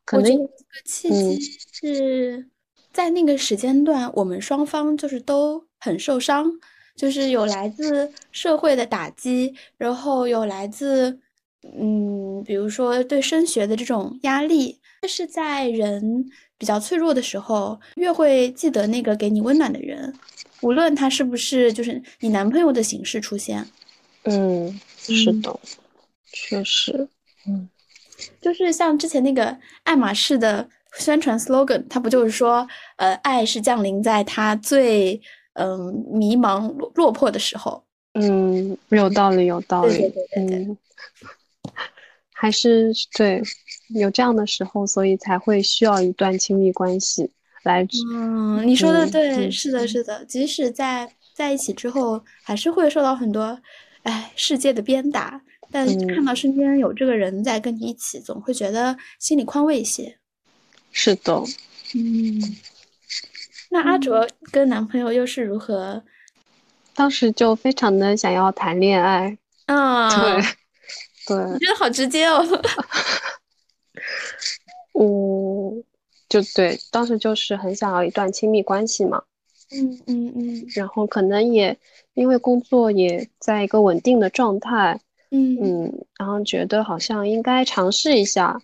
[0.06, 0.50] 可能这个
[0.86, 1.40] 契机
[1.72, 2.48] 是
[2.94, 6.52] 在那个时间段，我们双方就是都很受伤。
[6.96, 11.20] 就是有来自社会的打击，然后有来自，
[11.62, 14.80] 嗯，比如说对升学的这种压力。
[15.00, 16.28] 但是在人
[16.58, 20.12] 比较脆弱的时候，越会记得那个给你温暖的人，
[20.62, 23.64] 无论他是不是就是你男朋友的形式出现。
[24.24, 25.60] 嗯，是的，
[26.32, 27.08] 确实，
[27.48, 27.70] 嗯，
[28.42, 35.22] 就是像之前那个爱马仕的宣传 slogan，它不就是说，呃，爱是降临在他最。
[35.60, 40.78] 嗯，迷茫落落魄的时候，嗯，有道理，有道理，嗯，
[42.32, 43.42] 还是对，
[43.96, 47.32] 有这样的时候，所以才会需要一段亲密关系
[47.64, 47.84] 来。
[48.14, 53.60] 嗯，你说的对，是的，是的，即使在在一起之后，还是会受到很多，
[54.04, 60.18] 哎，世界的鞭打，但看到身边有这个人在跟你一起，总会觉得心里宽慰一些。
[60.92, 61.44] 是的，
[61.96, 62.56] 嗯。
[63.70, 66.02] 那阿卓跟男朋友又是如何？
[66.96, 70.42] 当时就非常的想要谈恋爱，啊，对，
[71.28, 72.44] 对，你觉得好直接哦。
[75.00, 75.84] 嗯，
[76.28, 79.22] 就对，当时就是很想要一段亲密关系嘛。
[79.70, 80.66] 嗯嗯嗯。
[80.74, 81.78] 然后可能也
[82.14, 85.00] 因为工作也在一个稳定的状态，
[85.32, 88.62] 嗯嗯，然后觉得好像应该尝试一下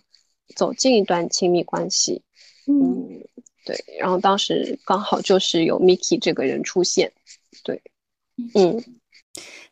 [0.54, 2.22] 走进一段亲密关系，
[2.66, 3.22] 嗯。
[3.66, 7.10] 对，然后当时刚好就是有 Miki 这个人出现，
[7.62, 7.80] 对，
[8.52, 8.84] 嗯，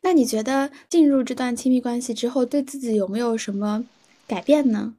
[0.01, 3.85] 那你觉得进入这段亲密关系之后，对自己有没有什么
[4.27, 4.95] 改变呢？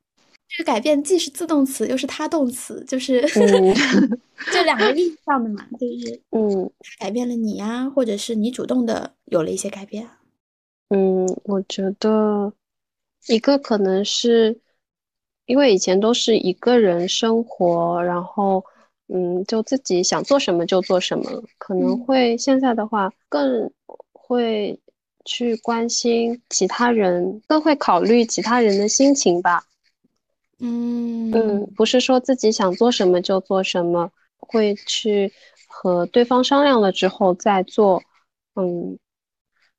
[0.47, 3.19] 这个改变既是自动词，又是他动词，就是
[4.53, 10.07] 这两个意义上的嘛，就是嗯，改变了你呀，或者是你主动的有了一些改变。
[10.93, 12.53] 嗯，我觉得
[13.27, 14.59] 一个可能是
[15.45, 18.63] 因为以前都是一个人生活，然后。
[19.09, 23.69] 嗯，就自己想做什么就做什么，可能会现在的话更
[24.13, 24.79] 会
[25.25, 29.65] 去关心其他人，更会考虑其他人的心情吧。
[30.59, 35.31] 嗯嗯，不是说自己想做什么就做什么，会去
[35.67, 38.01] 和对方商量了之后再做，
[38.55, 38.97] 嗯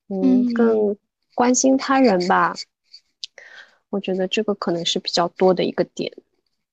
[0.09, 0.95] 嗯，更
[1.35, 2.55] 关心他人吧。
[3.91, 6.13] 我觉得这个可能是比较多的一个点。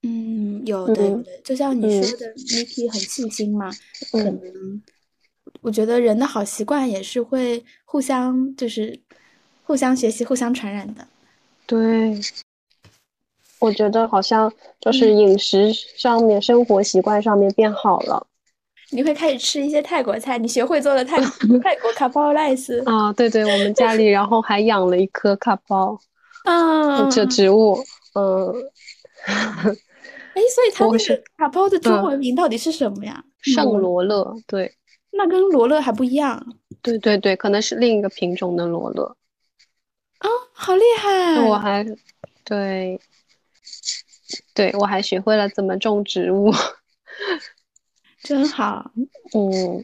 [0.04, 3.72] 嗯，有的有的，就像你说的，Miki 很细心嘛，
[4.12, 4.82] 可能
[5.62, 9.00] 我觉得人的好习惯也是会互相就是
[9.64, 11.08] 互相学习、互相传染的。
[11.68, 12.20] 对，
[13.60, 18.26] 我觉得好像就是饮食上面、生活习惯上面变好了。
[18.92, 21.18] 你会开始吃一些泰国菜，你学会做了泰
[21.64, 23.12] 泰国卡包 rice 啊？
[23.14, 25.98] 对对，我们家里 然后还养了一棵卡包
[26.46, 27.78] 啊，这植物，
[28.16, 28.54] 嗯。
[30.34, 33.24] 哎，所以它那个卡包的中文名到底是什么呀？
[33.42, 34.74] 圣罗勒，对。
[35.12, 36.42] 那跟罗勒还不一样。
[36.82, 39.16] 对对对，可能是另一个品种的罗勒。
[40.20, 41.42] 啊，好厉害！
[41.50, 41.86] 我还，
[42.46, 42.98] 对，
[44.54, 46.50] 对我还学会了怎么种植物，
[48.24, 48.92] 真好。
[49.34, 49.84] 哦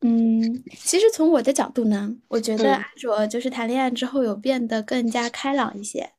[0.00, 6.12] 嗯，其实从我的角度呢，我觉得安卓就是谈恋爱之后有变得更加开朗一些。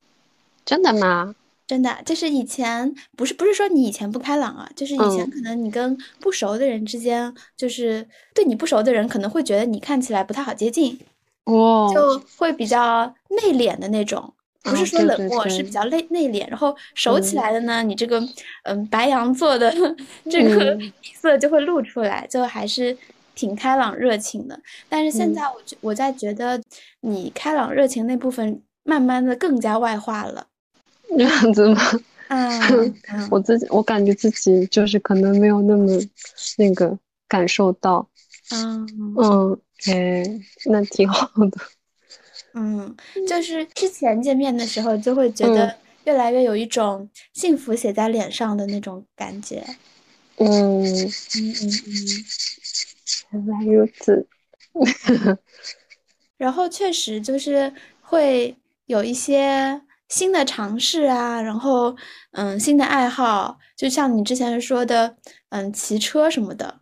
[0.65, 1.33] 真的吗？
[1.65, 10.99] 真的，就是以前不是不是说你以前不开朗啊，就是以前可能你跟不熟的人之间，就是对你不熟的人可能会觉得你看起来不太好接近，
[11.45, 16.47] 哦，就会比较内敛的那种，不是说冷漠，是比较内内敛。
[16.49, 18.21] 然后熟起来的呢，你这个
[18.63, 19.71] 嗯白羊座的
[20.29, 22.95] 这个 底色就会露出来，就还是
[23.35, 24.59] 挺开朗热情的。
[24.89, 26.61] 但是现在我我在觉得
[27.01, 30.47] 你开朗热情那部分慢慢的更加外化了。
[31.17, 31.81] 这样子吗？
[32.27, 32.93] 嗯，
[33.31, 35.87] 我自己我感觉自己就是可能没有那么
[36.57, 36.95] 那个
[37.27, 38.07] 感受到。
[38.51, 40.23] 嗯嗯，哎，
[40.65, 41.57] 那挺好的。
[42.59, 42.95] 嗯，
[43.25, 49.63] 就是之前见面的时候就会觉得越来越有一种幸福写在脸上的那种感觉。
[50.35, 52.03] 嗯嗯嗯嗯，
[53.31, 54.27] 原来如此。
[56.37, 59.81] 然后确实就是会有一些。
[60.09, 61.95] 新的尝试啊，然后
[62.31, 65.15] 嗯，新的爱好，就像你之前说的，
[65.49, 66.78] 嗯，骑车什么的，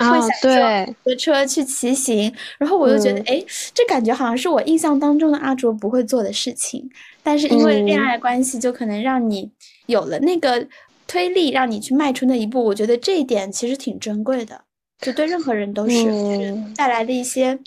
[0.00, 6.88] 啊，对，坐车去骑行，然后我就觉得，哎，这感觉好像是我印象当中的阿卓不会做的事情，
[7.22, 9.50] 但是因为恋爱关系，就可能让你
[9.86, 10.66] 有了那个
[11.06, 12.64] 推力，让你去迈出那一步。
[12.64, 14.62] 我觉得这一点其实挺珍贵的，
[15.00, 17.58] 就对任何人都是带来的一些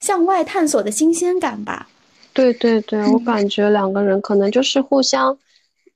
[0.00, 1.88] 向外探索的新鲜感吧。
[2.32, 5.36] 对对对，我感觉两个人可能就是互相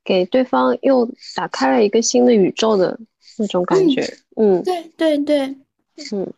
[0.04, 2.98] 给对方又打开了一个新的宇宙的
[3.38, 4.06] 那种感觉。
[4.36, 5.56] 嗯，对对对，
[6.12, 6.32] 嗯，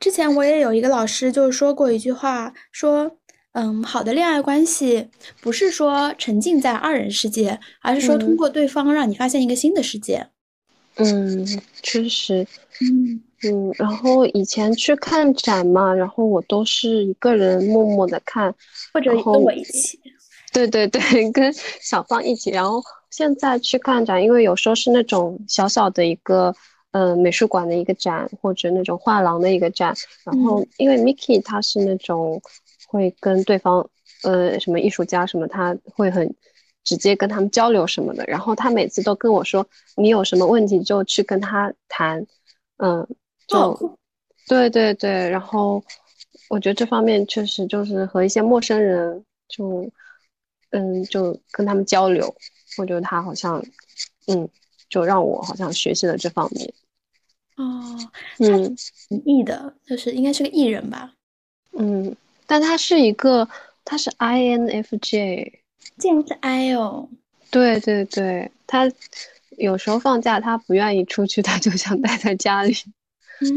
[0.00, 3.16] 之前我也有一个老师就说过一句话，说，
[3.52, 5.08] 嗯，好的恋爱关系
[5.40, 10.28] 不是说沉浸在二人世界，而是说通过对方让你发现一个新的世界。
[10.96, 11.46] 嗯，
[11.82, 12.46] 确实。
[12.80, 13.22] 嗯。
[13.46, 18.54] 嗯，然后以前去看展嘛，然后我都是一个人默默的看，
[18.94, 20.00] 或者跟我一起。
[20.50, 22.48] 对对对， 跟小芳一起。
[22.48, 26.54] 然后现在去看展，因为有时候是那种小小的一个，
[26.94, 29.92] 呃，美术馆的一个展，或者那种画廊的一个展。
[30.24, 32.40] 然后因为 Miki 他是那种
[32.86, 33.84] 会跟对方，
[34.22, 36.32] 呃，什么艺术家什么，他会很
[36.84, 38.24] 直接跟他们交流什么的。
[38.26, 42.24] 然后他每次都跟我说，你有什么问题就去跟他谈，
[42.76, 43.04] 嗯。
[43.46, 43.98] 就，
[44.48, 45.82] 对对对，然后
[46.48, 49.86] 我觉得这方面确实就是和一些陌生人就，
[50.70, 52.34] 嗯，就跟他们交流，
[52.78, 53.62] 我觉得他好像，
[54.28, 54.48] 嗯，
[54.88, 56.72] 就让我好像学习了这方面。
[57.56, 57.96] 哦，
[58.38, 58.76] 嗯，
[59.24, 61.12] 艺的，就是应该是个艺人吧？
[61.72, 62.14] 嗯，
[62.46, 63.48] 但他是一个，
[63.84, 65.52] 他是 INFJ，
[65.98, 67.08] 竟然是 I 哦。
[67.50, 68.90] 对对对，他
[69.56, 72.74] 有时候放假他不愿意出去，他就想待在家里。
[73.40, 73.50] 嗯，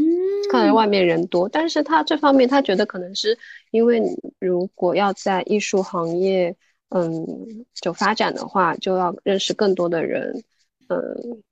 [0.50, 3.36] 看来外面人多，但是他这方面他觉得可能是
[3.70, 4.00] 因为
[4.38, 6.54] 如果要在艺术行业，
[6.90, 10.42] 嗯，就发展的话，就要认识更多的人，
[10.88, 11.42] 嗯，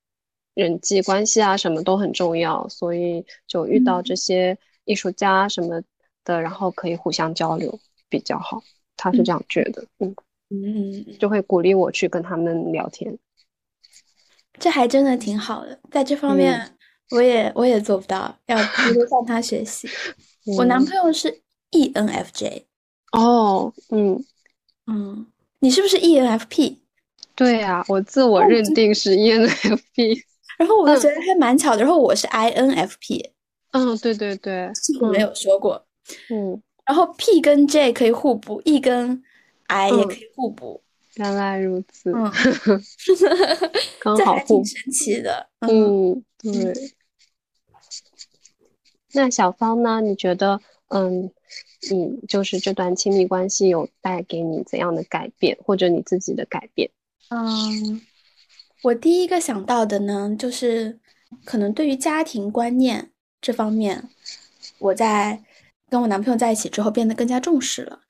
[0.56, 5.82] 人际关系啊什么都很重要，所以就遇到这些艺术家什么
[6.24, 8.62] 的，然后可以互相交流比较好，
[8.96, 10.16] 他是这样觉得，嗯
[10.48, 13.18] 嗯，就会鼓励我去跟他们聊天，
[14.58, 16.72] 这还真的挺好的，在这方面。
[17.10, 19.88] 我也我也做不到，要多多向他学习。
[20.58, 21.40] 我男朋友是
[21.70, 22.64] ENFJ，
[23.12, 24.24] 哦，嗯
[24.88, 25.24] 嗯，
[25.61, 26.78] 你是不是 ENFP？
[27.36, 30.24] 对呀，我自我认定是 ENFP。
[30.57, 33.30] 然后我就觉得还蛮巧的，然后我是 INFP。
[33.72, 34.70] 嗯，对对对，
[35.12, 35.86] 没有说过。
[36.30, 39.22] 嗯，然后 P 跟 J 可以互补，E 跟
[39.66, 40.82] I 也可以互补。
[41.16, 42.30] 原来如此，嗯，
[44.00, 45.48] 刚好互神奇的。
[45.61, 46.74] 嗯，对。
[49.14, 50.00] 那小芳呢？
[50.02, 51.30] 你觉得，嗯，
[51.90, 56.90] 你就是这段亲密关系有带给你怎样的改变，或者你自己的改变？
[57.30, 58.00] 嗯，
[58.87, 61.01] 我第一个想到的呢，就是
[61.45, 63.11] 可能对于家庭观念
[63.41, 64.09] 这方面，
[64.78, 65.43] 我在
[65.91, 68.01] 跟我男朋友在一起之后变得更加重视了。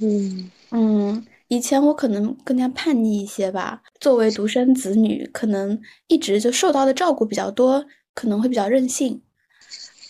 [0.00, 1.26] 嗯嗯。
[1.48, 7.84] 以前我可能更加叛逆一些吧，作为独生子女，可能一直就受到的照顾比较多，
[8.14, 9.22] 可能会比较任性。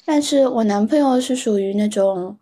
[0.05, 2.39] 但是我男朋友是属于那种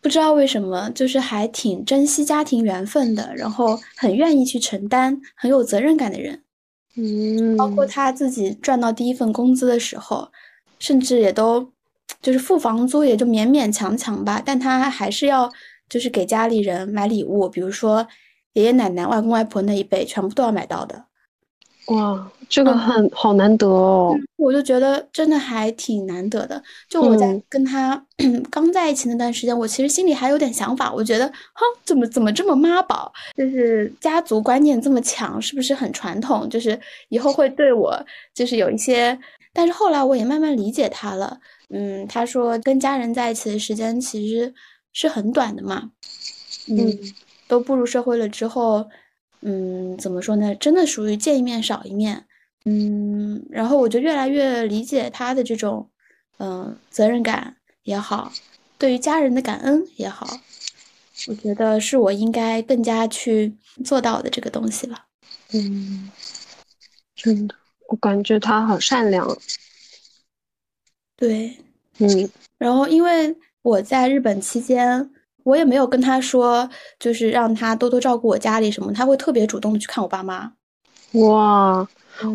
[0.00, 6.42] 不知道为什么，就是还挺珍惜家庭缘分的，然后很愿意去承担，很有责任感的人。
[6.96, 10.30] 嗯，包括他自己赚到第一份工资的时候，
[10.78, 11.72] 甚至也都
[12.22, 15.52] 就是付房租，也就勉勉强强吧，但他还是要。
[15.86, 18.08] 就是给家里人买礼物，比如说
[18.54, 21.04] 爷爷奶奶、外公外婆那一辈，全部都要买到的。
[21.86, 24.14] 哇，这个很好难得哦！
[24.36, 26.62] 我就觉得真的还挺难得的。
[26.88, 28.02] 就我在跟他
[28.50, 33.12] 刚在一起那段时间，我其实心里还有点想法，我觉得，哼，怎么怎么这么妈宝？
[33.36, 36.48] 就是家族观念这么强，是不是很传统？
[36.48, 36.78] 就是
[37.08, 37.98] 以后会对我
[38.34, 39.18] 就是有一些……
[39.52, 41.38] 但是后来我也慢慢理解他了。
[41.68, 44.54] 嗯，他说跟家人在一起的时间其实。
[44.96, 45.90] 是很短的嘛，
[46.68, 46.96] 嗯，
[47.48, 48.86] 都步入社会了之后，
[49.44, 50.54] 嗯，怎么说呢？
[50.56, 52.26] 真的属于见一面少一面，
[52.64, 55.88] 嗯，然后我就越来越理解他的这种，
[56.38, 58.32] 嗯，责任感也好，
[58.78, 60.40] 对于家人的感恩也好，
[61.28, 65.04] 我觉得是我应该更加去做到的这个东西了。
[65.52, 66.10] 嗯，
[67.14, 67.54] 真的，
[67.88, 69.38] 我感觉他好善良。
[71.16, 71.56] 对，
[71.98, 73.36] 嗯，然后因为。
[73.64, 75.10] 我在日本期间，
[75.44, 76.68] 我也没有跟他说，
[76.98, 80.52] 就是让他多多照顾我家里什么，他会特别主动的去看我爸妈。
[81.12, 81.86] 哇，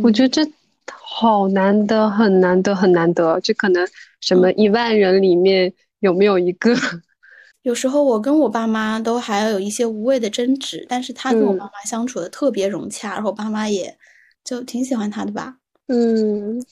[0.01, 0.49] 我觉得这
[0.87, 3.85] 好难得，很难得，很难得，这可能
[4.21, 6.73] 什么一万人里面有没有一个？
[7.63, 13.97] 有时候我跟我爸妈都还要有一些无谓的争执，但是他跟我爸妈相处的特别融洽，然后我爸妈也
[14.45, 15.57] 就挺喜欢他的吧。
[15.87, 16.63] 嗯。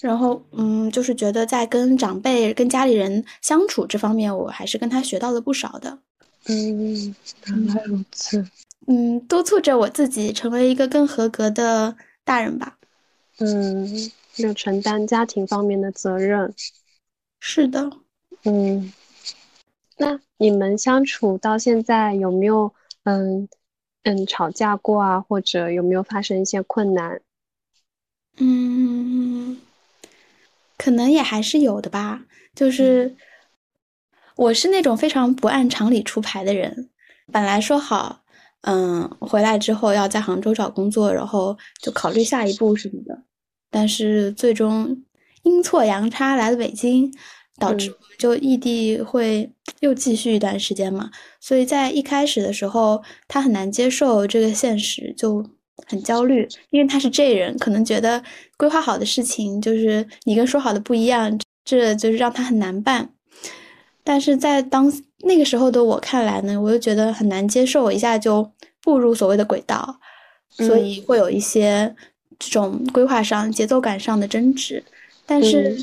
[0.00, 5.98] 然后，嗯，就是觉得在跟长辈、跟家里人相处这方面，我还是跟他学到了不少的。
[6.46, 7.14] 嗯，
[7.46, 8.46] 原来如此。
[8.86, 12.78] 嗯，督促着我自己成为一个更合格的大人吧。
[13.38, 16.54] 嗯，要承担家庭方面的责任。
[17.40, 17.90] 是的。
[18.44, 18.92] 嗯，
[19.96, 22.72] 那你们相处到现在有没有
[23.02, 23.48] 嗯
[24.04, 25.20] 嗯吵架过啊？
[25.20, 27.20] 或者有没有发生一些困难？
[28.36, 29.58] 嗯。
[30.78, 32.22] 可能也还是有的吧，
[32.54, 33.16] 就是
[34.36, 36.88] 我是那种非常不按常理出牌的人。
[37.32, 38.22] 本来说好，
[38.62, 43.24] 嗯，回来之后要在杭州找工作，然后就考虑下一步什么的。
[43.70, 45.02] 但是最终
[45.42, 47.12] 阴错阳差来了北京，
[47.58, 51.10] 导致我们就异地会又继续一段时间嘛。
[51.40, 55.44] 所以在一开始的时候，他很难接受这个现实，就。
[55.86, 58.22] 很焦虑，因为他是 J 人，可能觉得
[58.56, 63.10] 规划好的事情就是你跟说好的不一样，这就是让他很难办。
[64.04, 68.50] 但是在当那个时候的我看来呢，我又觉得很难接受，一下就
[68.82, 70.00] 步入所谓的轨道，
[70.50, 71.94] 所以会有一些
[72.38, 74.82] 这种规划上、节奏感上的争执。
[75.26, 75.76] 但是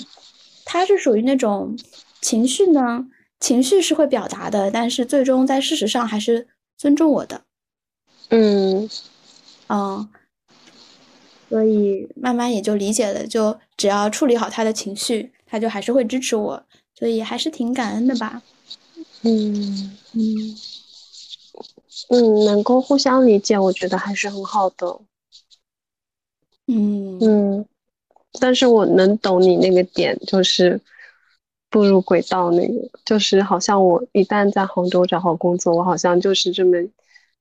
[0.65, 1.77] 他是属于那种
[2.21, 3.05] 情绪呢，
[3.39, 7.41] 情绪是会表达的，但是最终在事实上还是尊重我的。
[8.29, 8.89] 嗯。
[9.67, 10.07] 嗯，
[11.49, 16.63] 所以慢慢也就理解了，就只要处理好他的情绪，他就还是会支持我，
[16.93, 18.43] 所以还是挺感恩的吧。
[19.23, 20.55] 嗯嗯
[22.09, 24.99] 嗯，能够互相理解，我觉得还是很好的。
[26.67, 27.65] 嗯嗯，
[28.39, 30.79] 但是我能懂你那个点，就是
[31.71, 36.77] 步入轨道那个，就是好像我一旦在杭州找好工作，我好像就是这么。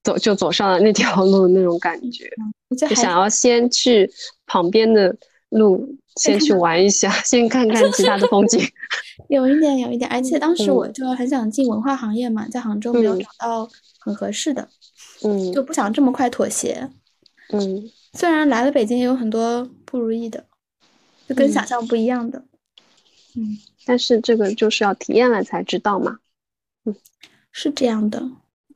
[0.05, 2.31] 走就走上了那条路，那种感觉，
[2.79, 4.09] 就想要先去
[4.47, 5.17] 旁边的
[5.49, 8.61] 路，先去玩一下，先看看其他的风景。
[9.31, 14.69] 有一点，有一点，而且当时我就很想进文化行业嘛，在杭州没有找到很合适的，
[15.23, 16.91] 嗯，就不想这么快妥协。
[17.49, 20.45] 嗯，虽然来了北京也有很多不如意的，
[21.27, 22.45] 就跟想象不一样的。
[23.37, 26.19] 嗯，但是这个就是要体验了才知道嘛。
[26.85, 26.95] 嗯，
[27.51, 28.21] 是这样的。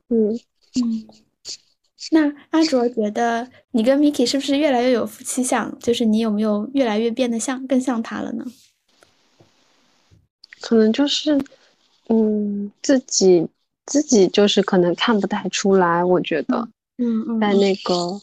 [0.08, 0.40] 嗯。
[0.76, 1.06] 嗯，
[2.12, 5.78] 那阿卓觉得你跟 Miki 是不是越来越有夫妻相？
[5.78, 8.44] 就是你有没有越来越变得像更像他了呢？
[10.60, 11.40] 可能就是，
[12.08, 13.46] 嗯，自己
[13.86, 16.02] 自己就是可能看不太出来。
[16.04, 18.20] 我觉得，嗯嗯，在那个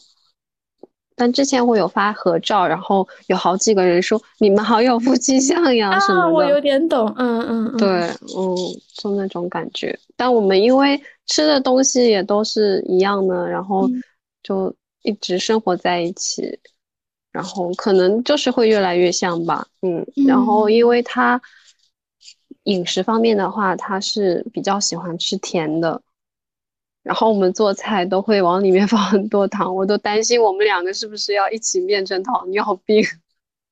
[1.18, 6.30] 但之前我有发合照，然后有好几个人说你们好有夫妻相呀什么的。
[6.30, 7.88] 我有点懂，嗯嗯，对，
[8.36, 8.54] 嗯，
[8.98, 9.98] 就那种感觉。
[10.14, 13.88] 但我们因为吃的东西也都是一样的，然后
[14.42, 16.58] 就一直生活在一起，
[17.32, 20.06] 然后可能就是会越来越像吧，嗯。
[20.26, 21.40] 然后因为他
[22.64, 26.00] 饮食方面的话，他是比较喜欢吃甜的。
[27.02, 33.04] 然后我们做菜都会往里面 放很多糖，我都担心我们两个是不是要一起变成糖尿病？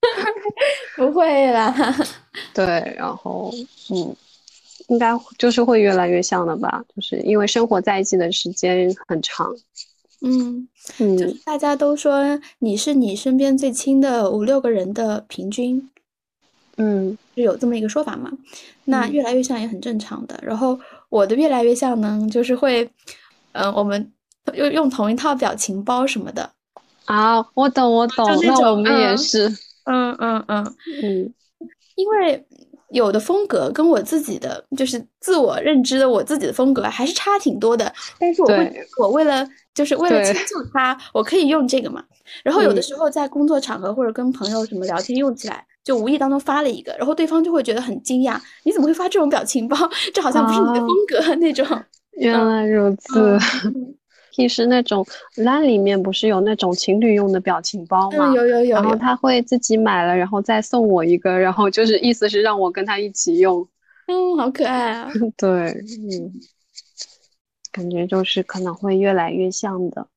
[0.96, 1.74] 不会啦。
[2.54, 2.64] 对，
[2.96, 3.50] 然后
[3.90, 4.14] 嗯，
[4.88, 9.54] 应该就是会越来越像的吧，就是因为生活在一起的时间很长。
[10.22, 10.68] 嗯
[10.98, 15.90] 嗯，大家都说你是你身边最亲的五六个人的平均。
[16.76, 18.30] 嗯，是有这么一个说法嘛？
[18.84, 20.38] 那越来越像也很正常的。
[20.42, 20.78] 然后
[21.08, 22.90] 我的越来越像呢，就是会。
[23.56, 24.12] 嗯，我们
[24.54, 26.50] 用用同一套表情包什么的
[27.04, 29.48] 啊，我懂我懂，那我们也是，
[29.84, 30.74] 嗯嗯嗯
[31.04, 31.32] 嗯，
[31.94, 32.44] 因为
[32.94, 42.02] 有的风格跟我自己的就是自我认知的我自己的风格还是差挺多的，但是我会我为了就是为了迁就他，我可以用这个嘛。
[42.42, 49.76] 然后有的时候在工作场合或者跟朋友什么聊天用起来，就无意当中发了一个，然后对方就会觉得很惊讶，你怎么会发这种表情包？
[50.14, 51.66] 这好像不是你的风格那种。
[52.12, 53.36] 原来如此，
[54.34, 55.06] 其实那种
[55.36, 58.32] LINE 里面不是有那种情侣用的表情包吗？
[58.34, 58.74] 有有有。
[58.74, 63.66] 然后他会自己买了，然后再送我一个，然后就是意思是让我跟他一起用。
[64.08, 65.08] 嗯，好可爱啊。
[65.38, 65.50] 对，
[66.10, 66.32] 嗯，
[67.70, 70.08] 感觉就是可能会越来越像的。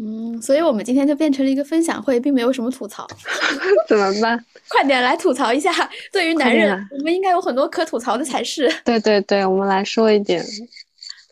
[0.00, 3.06] 嗯，所以我们今天就变成了一个分享会，并没有什么吐槽。
[3.86, 4.42] 怎么办？
[4.68, 5.70] 快点来吐槽一下！
[6.12, 8.72] 对于男人，我们应该有很多可吐槽的才是。
[8.84, 10.42] 对对对，我们来说一点。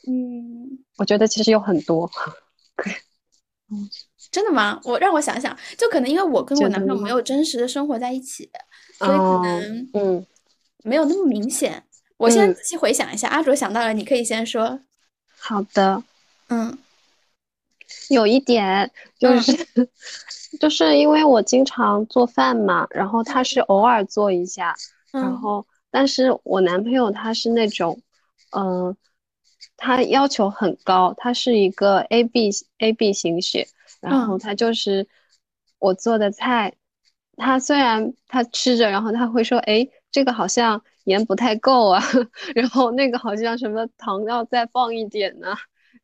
[0.08, 2.11] 嗯，我觉得其实有很多。
[3.70, 3.88] 嗯，
[4.30, 4.80] 真的吗？
[4.84, 8.49] 我让我想想，就可能因为我跟我男朋友没有真实的生活在一起，
[8.99, 10.26] 所以可能嗯
[10.84, 11.82] 没有那么明显。
[12.16, 14.80] 我现在仔细回想一下，阿卓想到了，你可以先说。
[15.36, 16.03] 好的。
[16.49, 16.78] 嗯。
[18.11, 19.53] 有一点就是，
[20.61, 24.74] 就是因为我经常做饭嘛，然后他是偶尔做一下，
[25.12, 28.01] 然后但是我男朋友他是那种，
[28.57, 28.97] 嗯，
[29.76, 33.66] 他要求很高，他是一个 A B A B 型血，
[34.00, 35.06] 然后他就是
[35.78, 36.74] 我做的菜，
[37.36, 42.02] 他虽然他吃着，然后他会说，哎，这个好像盐不太够啊，
[42.54, 45.54] 然后那个好像什么糖要再放一点呢。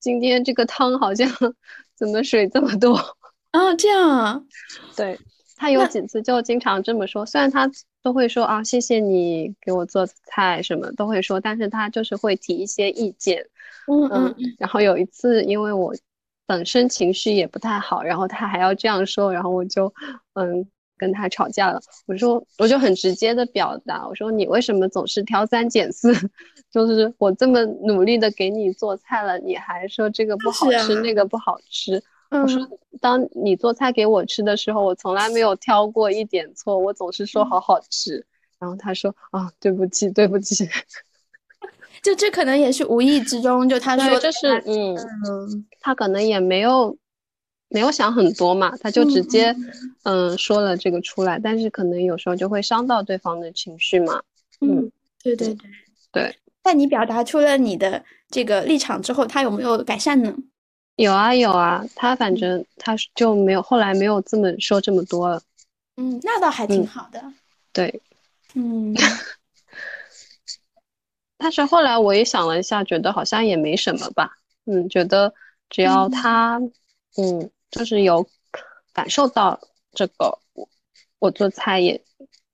[0.01, 1.29] 今天这个汤好像
[1.95, 2.95] 怎么水这么多
[3.53, 3.75] 啊？
[3.77, 4.43] 这样啊？
[4.97, 5.19] 对
[5.57, 7.71] 他有几次就经常这么说，虽然他
[8.03, 13.47] 都会说啊，谢谢你给我做菜什么都会说，但是他就是会提一些意见。
[13.87, 14.35] 嗯嗯。
[14.59, 15.95] 然后有一次，因为我
[16.47, 19.93] 本身情绪也不太好，然后他还要这样说，然后我就
[20.35, 20.67] 嗯。
[20.99, 26.13] 跟他吵架了，我说我就很直接的表达，我说你为什么总是挑三拣四？
[26.71, 32.01] 就是我这么努力的给你做菜了，你还说这个不好吃，那个不好吃。
[32.41, 32.67] 我说
[33.01, 38.25] 当你做菜给我吃的时候，我从来没有挑过一点错，我总是说好好吃。
[38.59, 40.69] 然后他说啊，对不起，对不起。
[42.03, 44.97] 就这可能也是无意之中，就他说就是嗯，
[45.81, 46.97] 他可能也没有。
[47.75, 49.57] 没有想很多嘛，他就直接，
[50.03, 54.21] 嗯，说了这个出来，但是可能有时候就会伤到对方的情绪嘛。
[54.61, 55.71] 嗯，对对对
[56.13, 56.37] 对。
[56.63, 60.35] 在你表达出了你的这个立场之后，他有没有改善呢？
[60.97, 65.43] 有啊有啊，他反正他就没有后来没有这么说这么多了。
[65.97, 67.23] 嗯，那倒还挺好的。
[67.73, 68.01] 对，
[68.55, 68.95] 嗯。
[71.39, 74.31] 但是后来我也想了一下，觉得好像也没什么吧。
[74.67, 75.35] 嗯，觉得
[75.69, 76.61] 只要他，
[77.17, 77.51] 嗯。
[77.71, 78.29] 就是有
[78.93, 79.59] 感受到
[79.95, 80.69] 这个，我
[81.19, 81.99] 我做菜也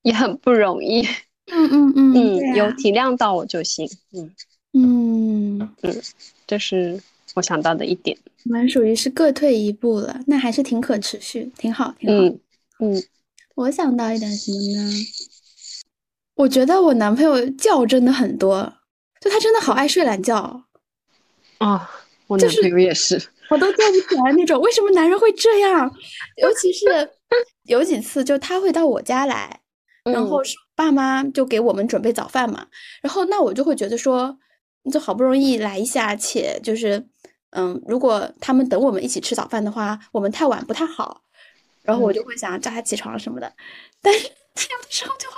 [0.02, 1.02] 也很不容易，
[1.46, 4.32] 嗯嗯嗯嗯，有体谅到我就行，嗯
[4.74, 6.00] 嗯嗯，
[6.46, 7.02] 这是
[7.38, 8.16] 我想到的一点。
[8.44, 12.24] 我们属于是各退一步了，那还是挺可持续，挺好，挺好。
[12.24, 12.40] 嗯
[12.80, 13.02] 嗯，
[13.54, 14.92] 我想到一点什么呢？
[16.34, 18.72] 我觉得我男朋友觉真的很多，
[19.20, 20.64] 就他真的好爱睡懒觉。
[21.58, 21.90] 啊，
[22.26, 23.20] 我男朋友也是。
[23.50, 25.90] 我都叫不起来那种， 为什么男人会这样？
[26.36, 26.84] 尤其是
[27.64, 29.60] 有几次，就他会到我家来，
[30.04, 30.40] 然后
[30.76, 32.66] 爸妈就给我们准备早饭嘛。
[33.02, 34.38] 然后那我就会觉得说，
[34.92, 37.08] 就好不容易来一下，且就是，
[37.50, 41.22] 嗯，如果他们等我们一起吃早饭的话，我们太晚不太好。
[41.82, 43.52] 然后我就会想叫他起床什么的，
[44.02, 45.36] 但是他有的时候就会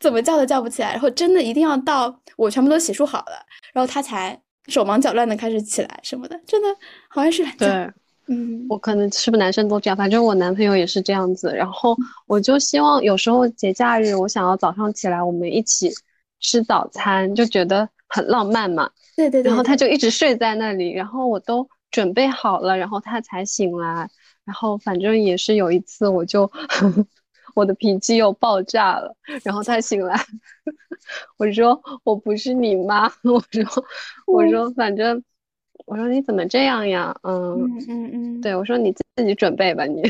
[0.00, 4.40] 怎么叫都叫不起来，然后真的一定要到我全部都洗漱好了，然后他才。
[4.68, 6.68] 手忙脚乱的开始起来什么的，真的
[7.08, 7.44] 好像是。
[7.58, 7.68] 对，
[8.28, 11.52] 嗯，我可能是不是男生都这样，反正我男朋友也是这样子。
[11.54, 11.94] 然后
[12.26, 15.92] 我就希望有时候节假日，我想要早上起来我们一起
[16.40, 18.88] 吃早餐，就觉得很浪漫嘛。
[19.16, 19.50] 对对对。
[19.50, 24.08] 然后他就一直睡在那里，然后我都准备好了，然后他才醒来。
[24.44, 26.50] 然后反正也是有一次，我就
[27.54, 30.14] 我的脾气又爆炸了，然后他醒来，
[31.38, 33.84] 我说我不是你妈， 我说
[34.26, 35.22] 我说反正。
[35.86, 37.14] 我说你怎么这样呀？
[37.24, 40.00] 嗯嗯嗯，对我说你自己准备吧，你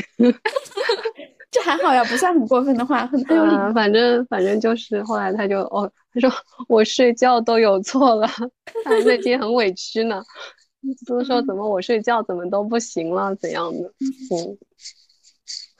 [1.55, 3.71] 这还好呀，不算很过分的话，很很有礼貌。
[3.73, 6.29] 反正反正就是后来他就哦，他说
[6.67, 8.27] 我睡觉都有错了，
[8.83, 10.21] 他那天很委屈呢，
[11.07, 13.87] 都说怎么我睡觉怎么都不行了怎样的？
[14.31, 14.57] 嗯，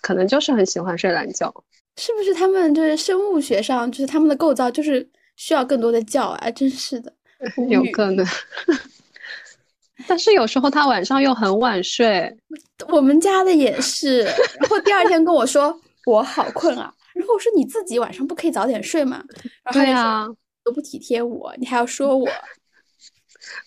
[0.02, 1.54] 可能就是很喜欢睡懒觉，
[1.98, 2.34] 是不是？
[2.34, 5.06] 他们就是生物学上就是他们的构造就是
[5.36, 7.12] 需要更多的觉啊，真是的，
[7.70, 8.26] 有可能。
[10.08, 12.36] 但是有时候他晚上又很晚睡，
[12.90, 14.24] 我们家的也是。
[14.24, 19.24] 然后第二天跟我说我好困啊，然后我说你自己晚上不可以早点睡吗？
[19.74, 20.28] 对啊，
[20.64, 22.28] 都不体贴我，你还要说我。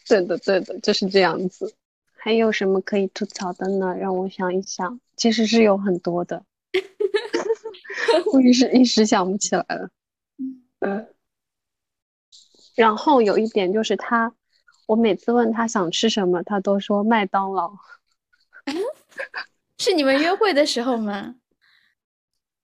[0.08, 1.74] 对的，对的，就是这样子。
[2.16, 3.94] 还有什么可以吐槽的呢？
[3.98, 6.44] 让我想一想，其实是有很多的，
[8.32, 9.88] 我一时一时想不起来了。
[10.80, 11.06] 嗯，
[12.74, 14.32] 然后有一点就是他。
[14.88, 17.70] 我每次问他想吃什么，他都说麦当劳。
[19.76, 21.34] 是你们约会的时候吗？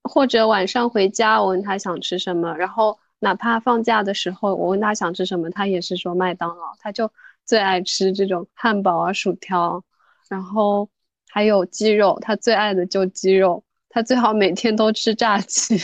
[0.03, 6.75] 或者晚上回家，我问他想吃什么，然后哪怕放假的时候，我问他想吃什么，他也是说麦当劳。
[6.79, 7.13] 他就
[7.45, 9.85] 最爱吃这种汉堡啊、薯条，
[10.31, 10.89] 然后
[11.29, 13.63] 还有鸡肉，他最爱的就鸡肉。
[13.91, 15.79] 他最好每天都吃炸鸡。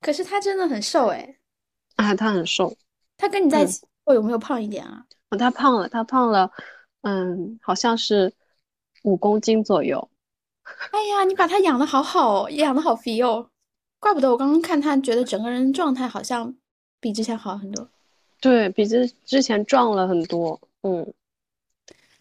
[0.00, 1.36] 可是他真的很瘦哎。
[1.94, 2.76] 啊，他很瘦。
[3.16, 5.04] 他跟你在一起后有没有胖一点啊？
[5.30, 6.50] 哦，他胖了，他胖了，
[7.02, 8.32] 嗯，好像是
[9.02, 10.08] 五公斤左右。
[10.92, 13.50] 哎呀，你把他养的好好哦，养的好肥哦，
[14.00, 16.54] 怪不得我刚刚看他，觉得整个人状态好像
[17.00, 17.88] 比之前好很多。
[18.40, 21.12] 对比之之前壮了很多，嗯。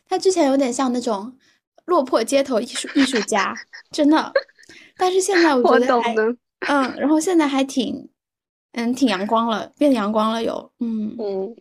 [0.10, 1.38] 他之前有点像那种
[1.86, 3.54] 落魄街头艺术艺术家，
[3.92, 4.32] 真的。
[4.98, 6.16] 但是现在我 觉得还，
[6.68, 8.10] 嗯，然后现在还挺，
[8.72, 11.56] 嗯，挺阳光了，变阳光了，有，嗯嗯。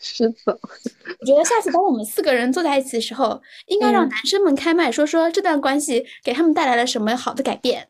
[0.00, 0.34] 是的，
[1.20, 7.88] 我觉得下次当我们四个人坐在一起的时候，应该让男生们开麦说说这段关系给他们带来了什么好的改变。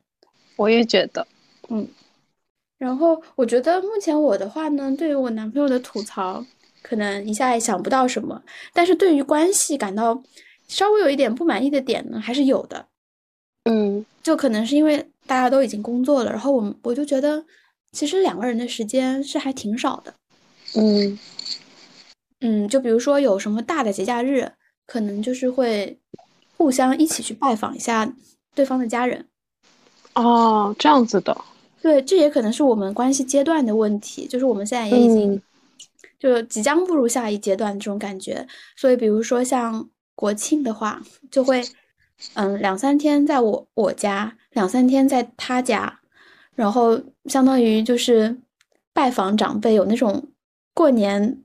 [0.56, 1.26] 我也觉得，
[1.68, 1.88] 嗯。
[2.76, 6.44] 然后我觉得目前我的话呢，对于我男朋友的吐槽，
[6.82, 8.42] 可能一下也想不到什么，
[8.74, 10.22] 但是对于关系感到
[10.68, 12.86] 稍微有一点不满意的点呢，还是有的。
[13.64, 17.42] 嗯，就可能是因为大家都已经工作了，然后我们我就觉得
[17.92, 20.12] 其实两个人的时间是还挺少的。
[20.74, 21.18] 嗯。
[22.46, 24.52] 嗯，就比如说有什么大的节假日，
[24.86, 25.98] 可能就是会
[26.58, 28.06] 互相一起去拜访一下
[28.54, 29.26] 对方的家人。
[30.14, 31.34] 哦，这样子的。
[31.80, 35.40] 对，这也可能是我们关系阶段的问题，就是我们现在也已经
[36.18, 38.46] 就即将步入下一阶段这种感觉。
[38.76, 41.64] 所以，比如说像国庆的话，就会
[42.34, 46.00] 嗯两三天在我我家，两三天在他家，
[46.54, 48.36] 然后相当于就是
[48.92, 50.28] 拜访长辈，有那种
[50.74, 51.38] 过年。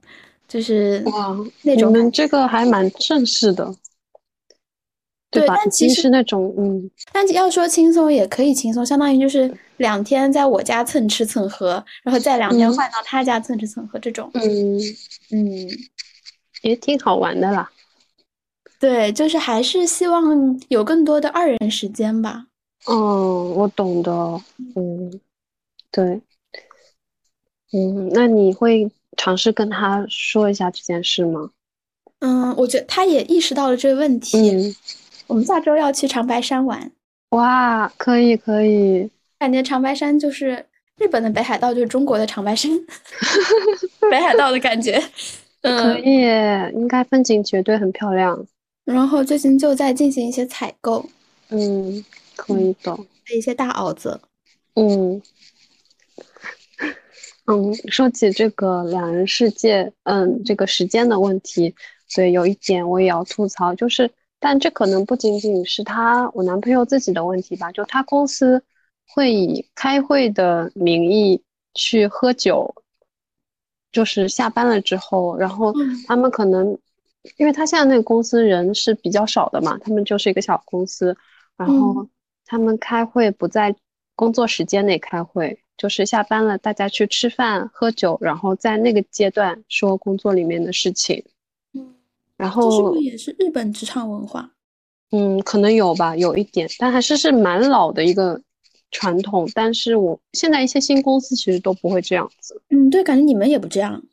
[0.49, 3.71] 就是哇，那种你们这个还蛮正式的，
[5.29, 14.79] 对，但其实是那种嗯，但要说轻松也可以轻松，相当于就是两天在我家蹭吃蹭喝，然后再两天换到他家蹭吃蹭喝这种，嗯
[15.31, 15.69] 嗯，
[16.63, 17.69] 也挺好玩的啦。
[18.79, 22.47] 对，就是还是希望有更多的二人时间吧。
[22.87, 24.11] 嗯，我懂的。
[24.75, 25.21] 嗯，
[25.91, 26.21] 对，
[27.71, 28.91] 嗯，那你会。
[29.17, 31.49] 尝试跟他说一下这件事吗？
[32.19, 34.37] 嗯，我觉得他也意识到了这个问题。
[34.51, 34.75] 嗯，
[35.27, 36.91] 我们下周要去长白山玩。
[37.29, 39.09] 哇，可以可以。
[39.37, 40.65] 感觉长白山就是
[40.97, 42.71] 日本的北海道，就是中国的长白山，
[44.11, 45.01] 北海道的感觉。
[45.61, 46.21] 可以，
[46.73, 48.45] 应该风景绝对很漂亮。
[48.83, 51.05] 然后最近就在进行一些采购。
[51.49, 52.03] 嗯，
[52.35, 52.97] 可以的。
[53.33, 54.19] 一些大袄子。
[54.75, 55.21] 嗯。
[57.51, 61.73] 嗯，说起这个两人世界，嗯，这个时间的问题，
[62.13, 68.63] 对，有一点我也要吐槽，就是，但这可能不仅仅是他我男朋友自己的问题吧，就他公司
[69.07, 71.41] 会以开会的名义
[71.73, 72.75] 去喝酒，
[73.91, 75.73] 就是下班了之后，然后
[76.05, 76.77] 他们可能，
[77.37, 81.17] 因为他现在那个公司人是比较少的嘛，他们就是一个小公司，
[81.57, 82.07] 然后
[82.45, 83.75] 他们开会不在
[84.15, 85.63] 工作时间内开会。
[85.79, 91.23] 就是下班了，大家去吃饭喝酒，然后在那个阶段说工作里面的事情。
[91.73, 91.95] 嗯，
[92.35, 94.51] 然后这是不是也是日本职场文化？
[95.11, 98.41] 嗯，可能有吧，有一点，但还是是蛮老的一个
[98.91, 99.49] 传统。
[99.55, 102.61] 但是我现在一些新公司其实都不会这样子。
[102.71, 104.03] 嗯，对，感觉你们也不这样。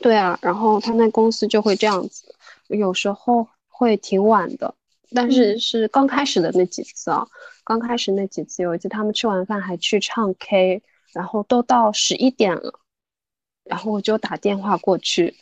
[0.00, 2.34] 对啊，然后他那公司就会这样子，
[2.68, 4.74] 有时候会挺晚的，
[5.12, 7.26] 但是是刚开始的那几次啊，
[7.62, 10.82] 刚开始那几次，有一次他们吃完饭还去唱 K，
[11.14, 12.80] 然后都到十一点了，
[13.64, 15.34] 然后我就打电话过去。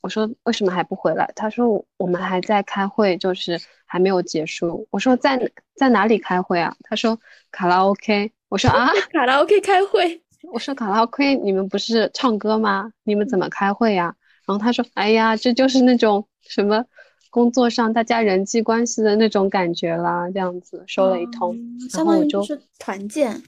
[0.00, 1.30] 我说为什么还不回来？
[1.36, 4.86] 他说我们还在开会，就是还没有结束。
[4.90, 5.38] 我说在
[5.74, 6.74] 在哪里开会啊？
[6.84, 7.18] 他说
[7.50, 8.32] 卡拉 OK。
[8.48, 10.22] 我说啊， 卡拉 OK 开会。
[10.52, 12.90] 我说卡拉 OK，你们不是唱歌吗？
[13.04, 14.16] 你们怎么开会呀？
[14.46, 16.84] 然后他说，哎呀，这就是那种什么
[17.28, 21.54] 工作上大家人际关系的那种感觉啦，这样子说了一通，
[21.90, 23.40] 相当于就是团建。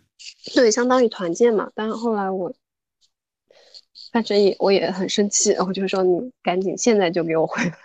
[0.55, 1.71] 对，相当于团建嘛。
[1.75, 2.53] 但是后来我。
[4.13, 7.79] 反正也我也很生气，我就说你赶紧现在就给我回来。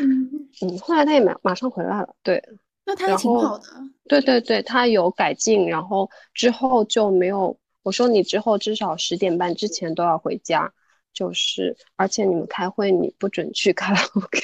[0.00, 2.42] 嗯 嗯，后来他也马马上回来了，对。
[2.84, 3.64] 那他也挺好的。
[4.06, 7.56] 对对对，他有改进，然后之后就没有。
[7.82, 10.70] 我说你之后至少十点半之前都要回家，
[11.14, 14.40] 就是而且你们开会你不准去卡拉 OK。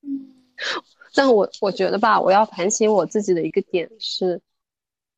[0.00, 0.32] 嗯。
[1.14, 4.40] 但我我觉得吧，我要反省我自己的一个点是。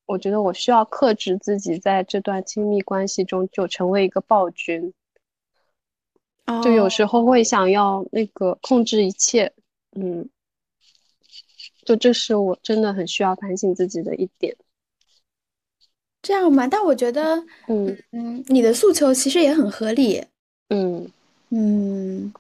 [0.07, 4.93] 我觉得我需要克制自己，在这段亲密关系中就成为一个暴君，
[6.63, 9.53] 就有时候会想要那个控制一切，
[9.97, 10.29] 嗯，
[11.85, 14.57] 就这是我真的很需要反省自己的一点。
[16.23, 16.69] 这样嘛？
[16.69, 20.25] 但我觉得，嗯嗯，你的诉求其实也很合理，
[20.69, 21.11] 嗯
[21.51, 22.33] 嗯，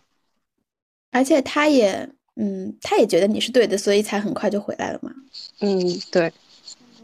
[1.10, 5.12] 而且他也，嗯，他也觉得你是对的，所以才很快就回来了嘛。
[5.60, 5.80] 嗯，
[6.12, 6.32] 对。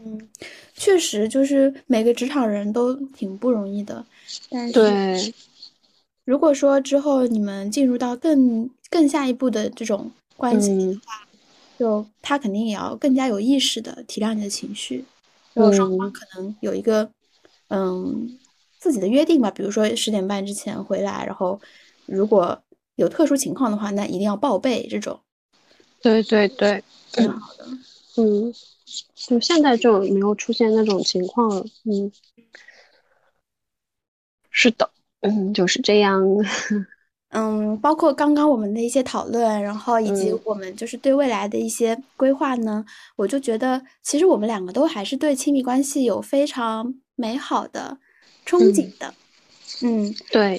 [0.05, 0.29] 嗯，
[0.75, 4.05] 确实，就是每个职场人都挺不容易的。
[4.49, 5.33] 但是，
[6.25, 11.27] 如果说之后你们进入到更更下一步的这种关系的话，
[11.79, 15.05] 就他肯定也要更加有意识的体谅你的情绪。
[15.53, 17.09] 然后双方可能有一个
[17.69, 18.37] 嗯
[18.79, 21.61] 自己的约定吧，比如说十点半之前回来，然后
[22.05, 22.61] 如果
[22.95, 24.85] 有特殊情况的话，那一定要报备。
[24.89, 25.19] 这种，
[26.01, 27.67] 对对对，挺好的。
[28.17, 28.53] 嗯。
[29.15, 32.11] 就现在就没有出现那种情况了，嗯，
[34.51, 34.89] 是的，
[35.21, 36.21] 嗯，就是这样，
[37.29, 47.97] 嗯，包括刚刚我们的一些讨论，然后以及我们就是对未来的一些规划呢，我就觉得其实我们两个都还是对亲密关系有非常美好的
[48.45, 49.13] 憧憬的，
[49.81, 50.57] 嗯，对。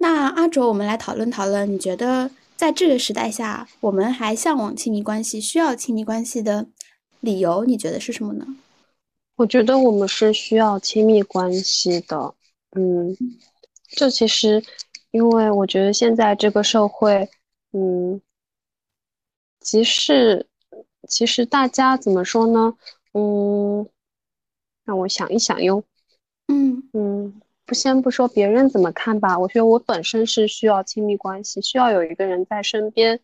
[0.00, 6.66] 那阿卓，我们来讨论讨论，你觉得在这个时代下，我们还向往亲密关系，需要亲密关系的？
[7.20, 8.46] 理由你觉得是什么呢？
[9.36, 12.34] 我觉得我们是需要亲密关系的，
[12.72, 13.16] 嗯，
[13.88, 14.60] 这其实，
[15.12, 17.28] 因为我觉得现在这个社会，
[17.72, 18.20] 嗯，
[19.60, 20.46] 即使
[21.06, 22.76] 其实大家怎么说呢？
[23.12, 23.88] 嗯，
[24.84, 25.84] 让我想一想哟，
[26.48, 33.20] 嗯嗯，不先不说别人怎么看吧，我觉得我本身是需要亲密关系，需要有一个人在身边，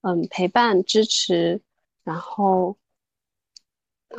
[0.00, 1.60] 嗯，陪伴支持，
[2.04, 2.76] 然后。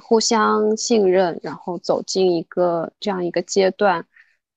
[0.02, 4.06] 互相信任，然后走进一个这样一个阶段，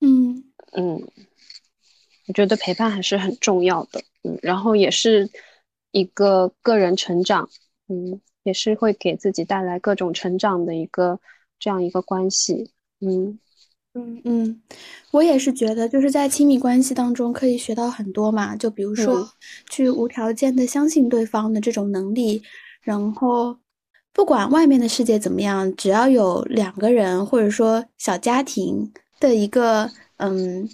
[0.01, 0.45] 嗯。
[0.73, 1.01] 嗯，
[2.27, 5.31] 我觉得陪伴还是很重要的，嗯，然后也是
[5.93, 7.49] 一个个人成长，
[7.89, 11.19] 嗯，也是会给自己带来各种成长的一个
[11.59, 13.39] 这样一个关系，嗯。
[13.95, 14.63] 嗯嗯，
[15.13, 19.27] 我也是觉得就是在亲密关系当中可以学到很多嘛，就比如说
[19.71, 22.43] 去无条件的相信对方的这种能力，
[22.83, 23.57] 然后。
[24.17, 28.91] 不管外面的世界怎么样，只要有两个人或者说小家庭
[29.21, 30.67] 的一个嗯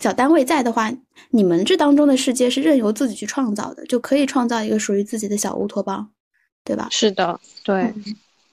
[0.00, 0.92] 小单位在的话，
[1.30, 6.10] 你们这当中的世界是任由自己去创造的，就可以创造一个属于自己的小乌托邦，
[6.64, 6.88] 对吧？
[6.90, 7.94] 是的，对。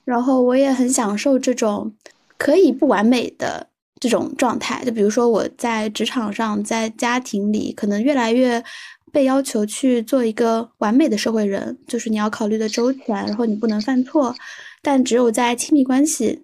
[0.04, 1.92] 然后我也很享受这种
[2.38, 3.68] 可以不完美的
[4.06, 8.64] 这种状态，就比如说我在职场上，在家庭里，可能越来越。
[9.12, 14.36] 被要求去做一个完美的社会人，就是你要考虑的周全，然后你不能犯错。
[14.82, 16.44] 但只有在亲密关系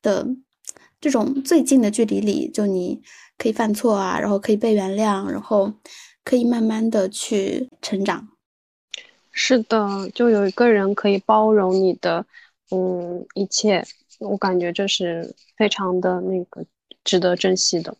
[0.00, 0.26] 的
[1.02, 3.02] 这种最近的距离里，就你
[3.36, 5.70] 可以犯错啊，然后可以被原谅，然后
[6.24, 8.26] 可以慢慢的去成长。
[9.30, 12.24] 是的，就有一个人可以包容你的，
[12.70, 13.84] 嗯，一切，
[14.20, 16.64] 我感觉这是非常的那个
[17.08, 17.96] 值得珍惜的。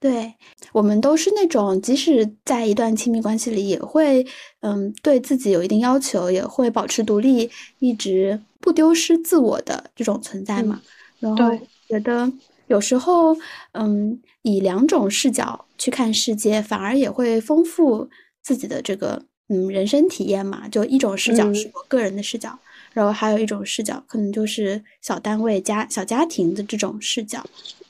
[0.00, 0.32] 对
[0.72, 4.24] 我们都是那种，即使在一段亲密关系里，也会
[4.60, 7.50] 嗯对自己有一定要求，也会保持独立，
[7.80, 10.80] 一直不丢失自我的这种存在嘛。
[11.18, 11.50] 然后
[11.86, 12.32] 觉得
[12.68, 13.36] 有时候
[13.72, 18.08] 嗯以两种视角去看世界，反而也会丰富
[18.40, 20.66] 自己的这个嗯人生体验嘛。
[20.68, 22.56] 就一种视角是我个人的视角，
[22.92, 27.44] 然后还有一种视角，可能就是小单位家小家庭的这种视角。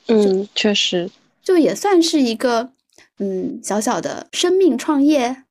[0.08, 1.10] 嗯，确实，
[1.42, 2.70] 就也算是一个
[3.18, 5.44] 嗯小小的生命创业。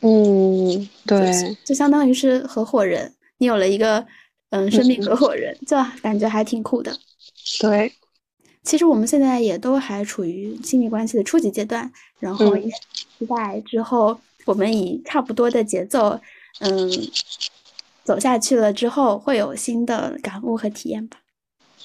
[0.00, 1.32] 嗯，对，
[1.64, 4.06] 就相当于是合伙人，你有了一个
[4.50, 6.94] 嗯生命合伙人，就感觉还挺酷的。
[7.58, 7.92] 对，
[8.62, 12.70] 其实我们现在也都还处于亲密关系的初级阶段，然后也
[13.18, 16.20] 期待之后我们以差不多的节奏，
[16.60, 16.90] 嗯，
[18.04, 21.18] 走下去了之后会有新的感悟和体验吧。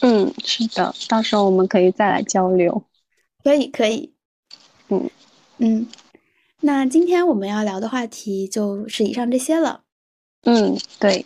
[0.02, 2.84] 嗯，是的，到时候我们可以再来交流。
[3.44, 4.14] 可以，可以。
[4.88, 5.10] 嗯
[5.58, 5.88] 嗯，
[6.62, 9.82] 那今天我们要聊的话题就是以上这些了。
[10.44, 11.26] 嗯，对。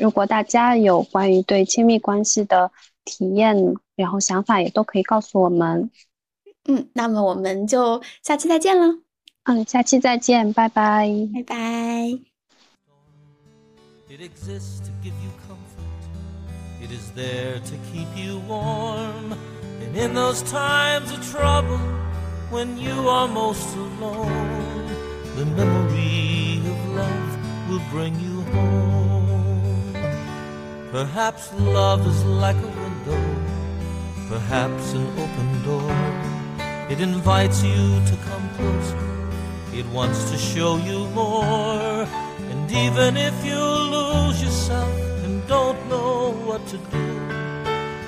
[0.00, 2.70] 如果大家有关于对亲密关系的
[3.04, 3.56] 体验，
[3.96, 5.90] 然后想法也都可以告诉我们。
[6.68, 9.00] 嗯，那么我们就下期再见了。
[9.44, 12.20] 嗯，下期再见，拜拜，拜拜。
[16.82, 19.34] It is there to keep you warm.
[19.82, 21.76] And in those times of trouble,
[22.48, 24.86] when you are most alone,
[25.36, 29.92] the memory of love will bring you home.
[30.90, 33.22] Perhaps love is like a window,
[34.28, 35.96] perhaps an open door.
[36.88, 39.28] It invites you to come closer,
[39.74, 42.08] it wants to show you more.
[42.50, 45.19] And even if you lose yourself,
[45.50, 47.06] don't know what to do.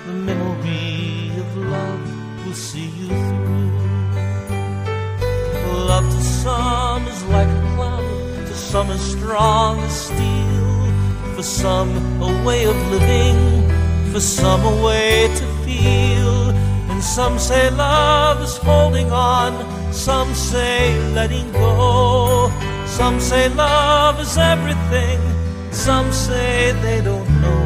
[0.07, 3.71] The memory of love will see you through.
[5.91, 10.71] Love to some is like a cloud, to some is strong as steel.
[11.35, 11.91] For some,
[12.23, 13.41] a way of living,
[14.13, 16.51] for some, a way to feel.
[16.91, 19.53] And some say love is holding on,
[19.93, 22.53] some say letting go.
[22.87, 25.42] Some say love is everything
[25.73, 27.62] some say they don't know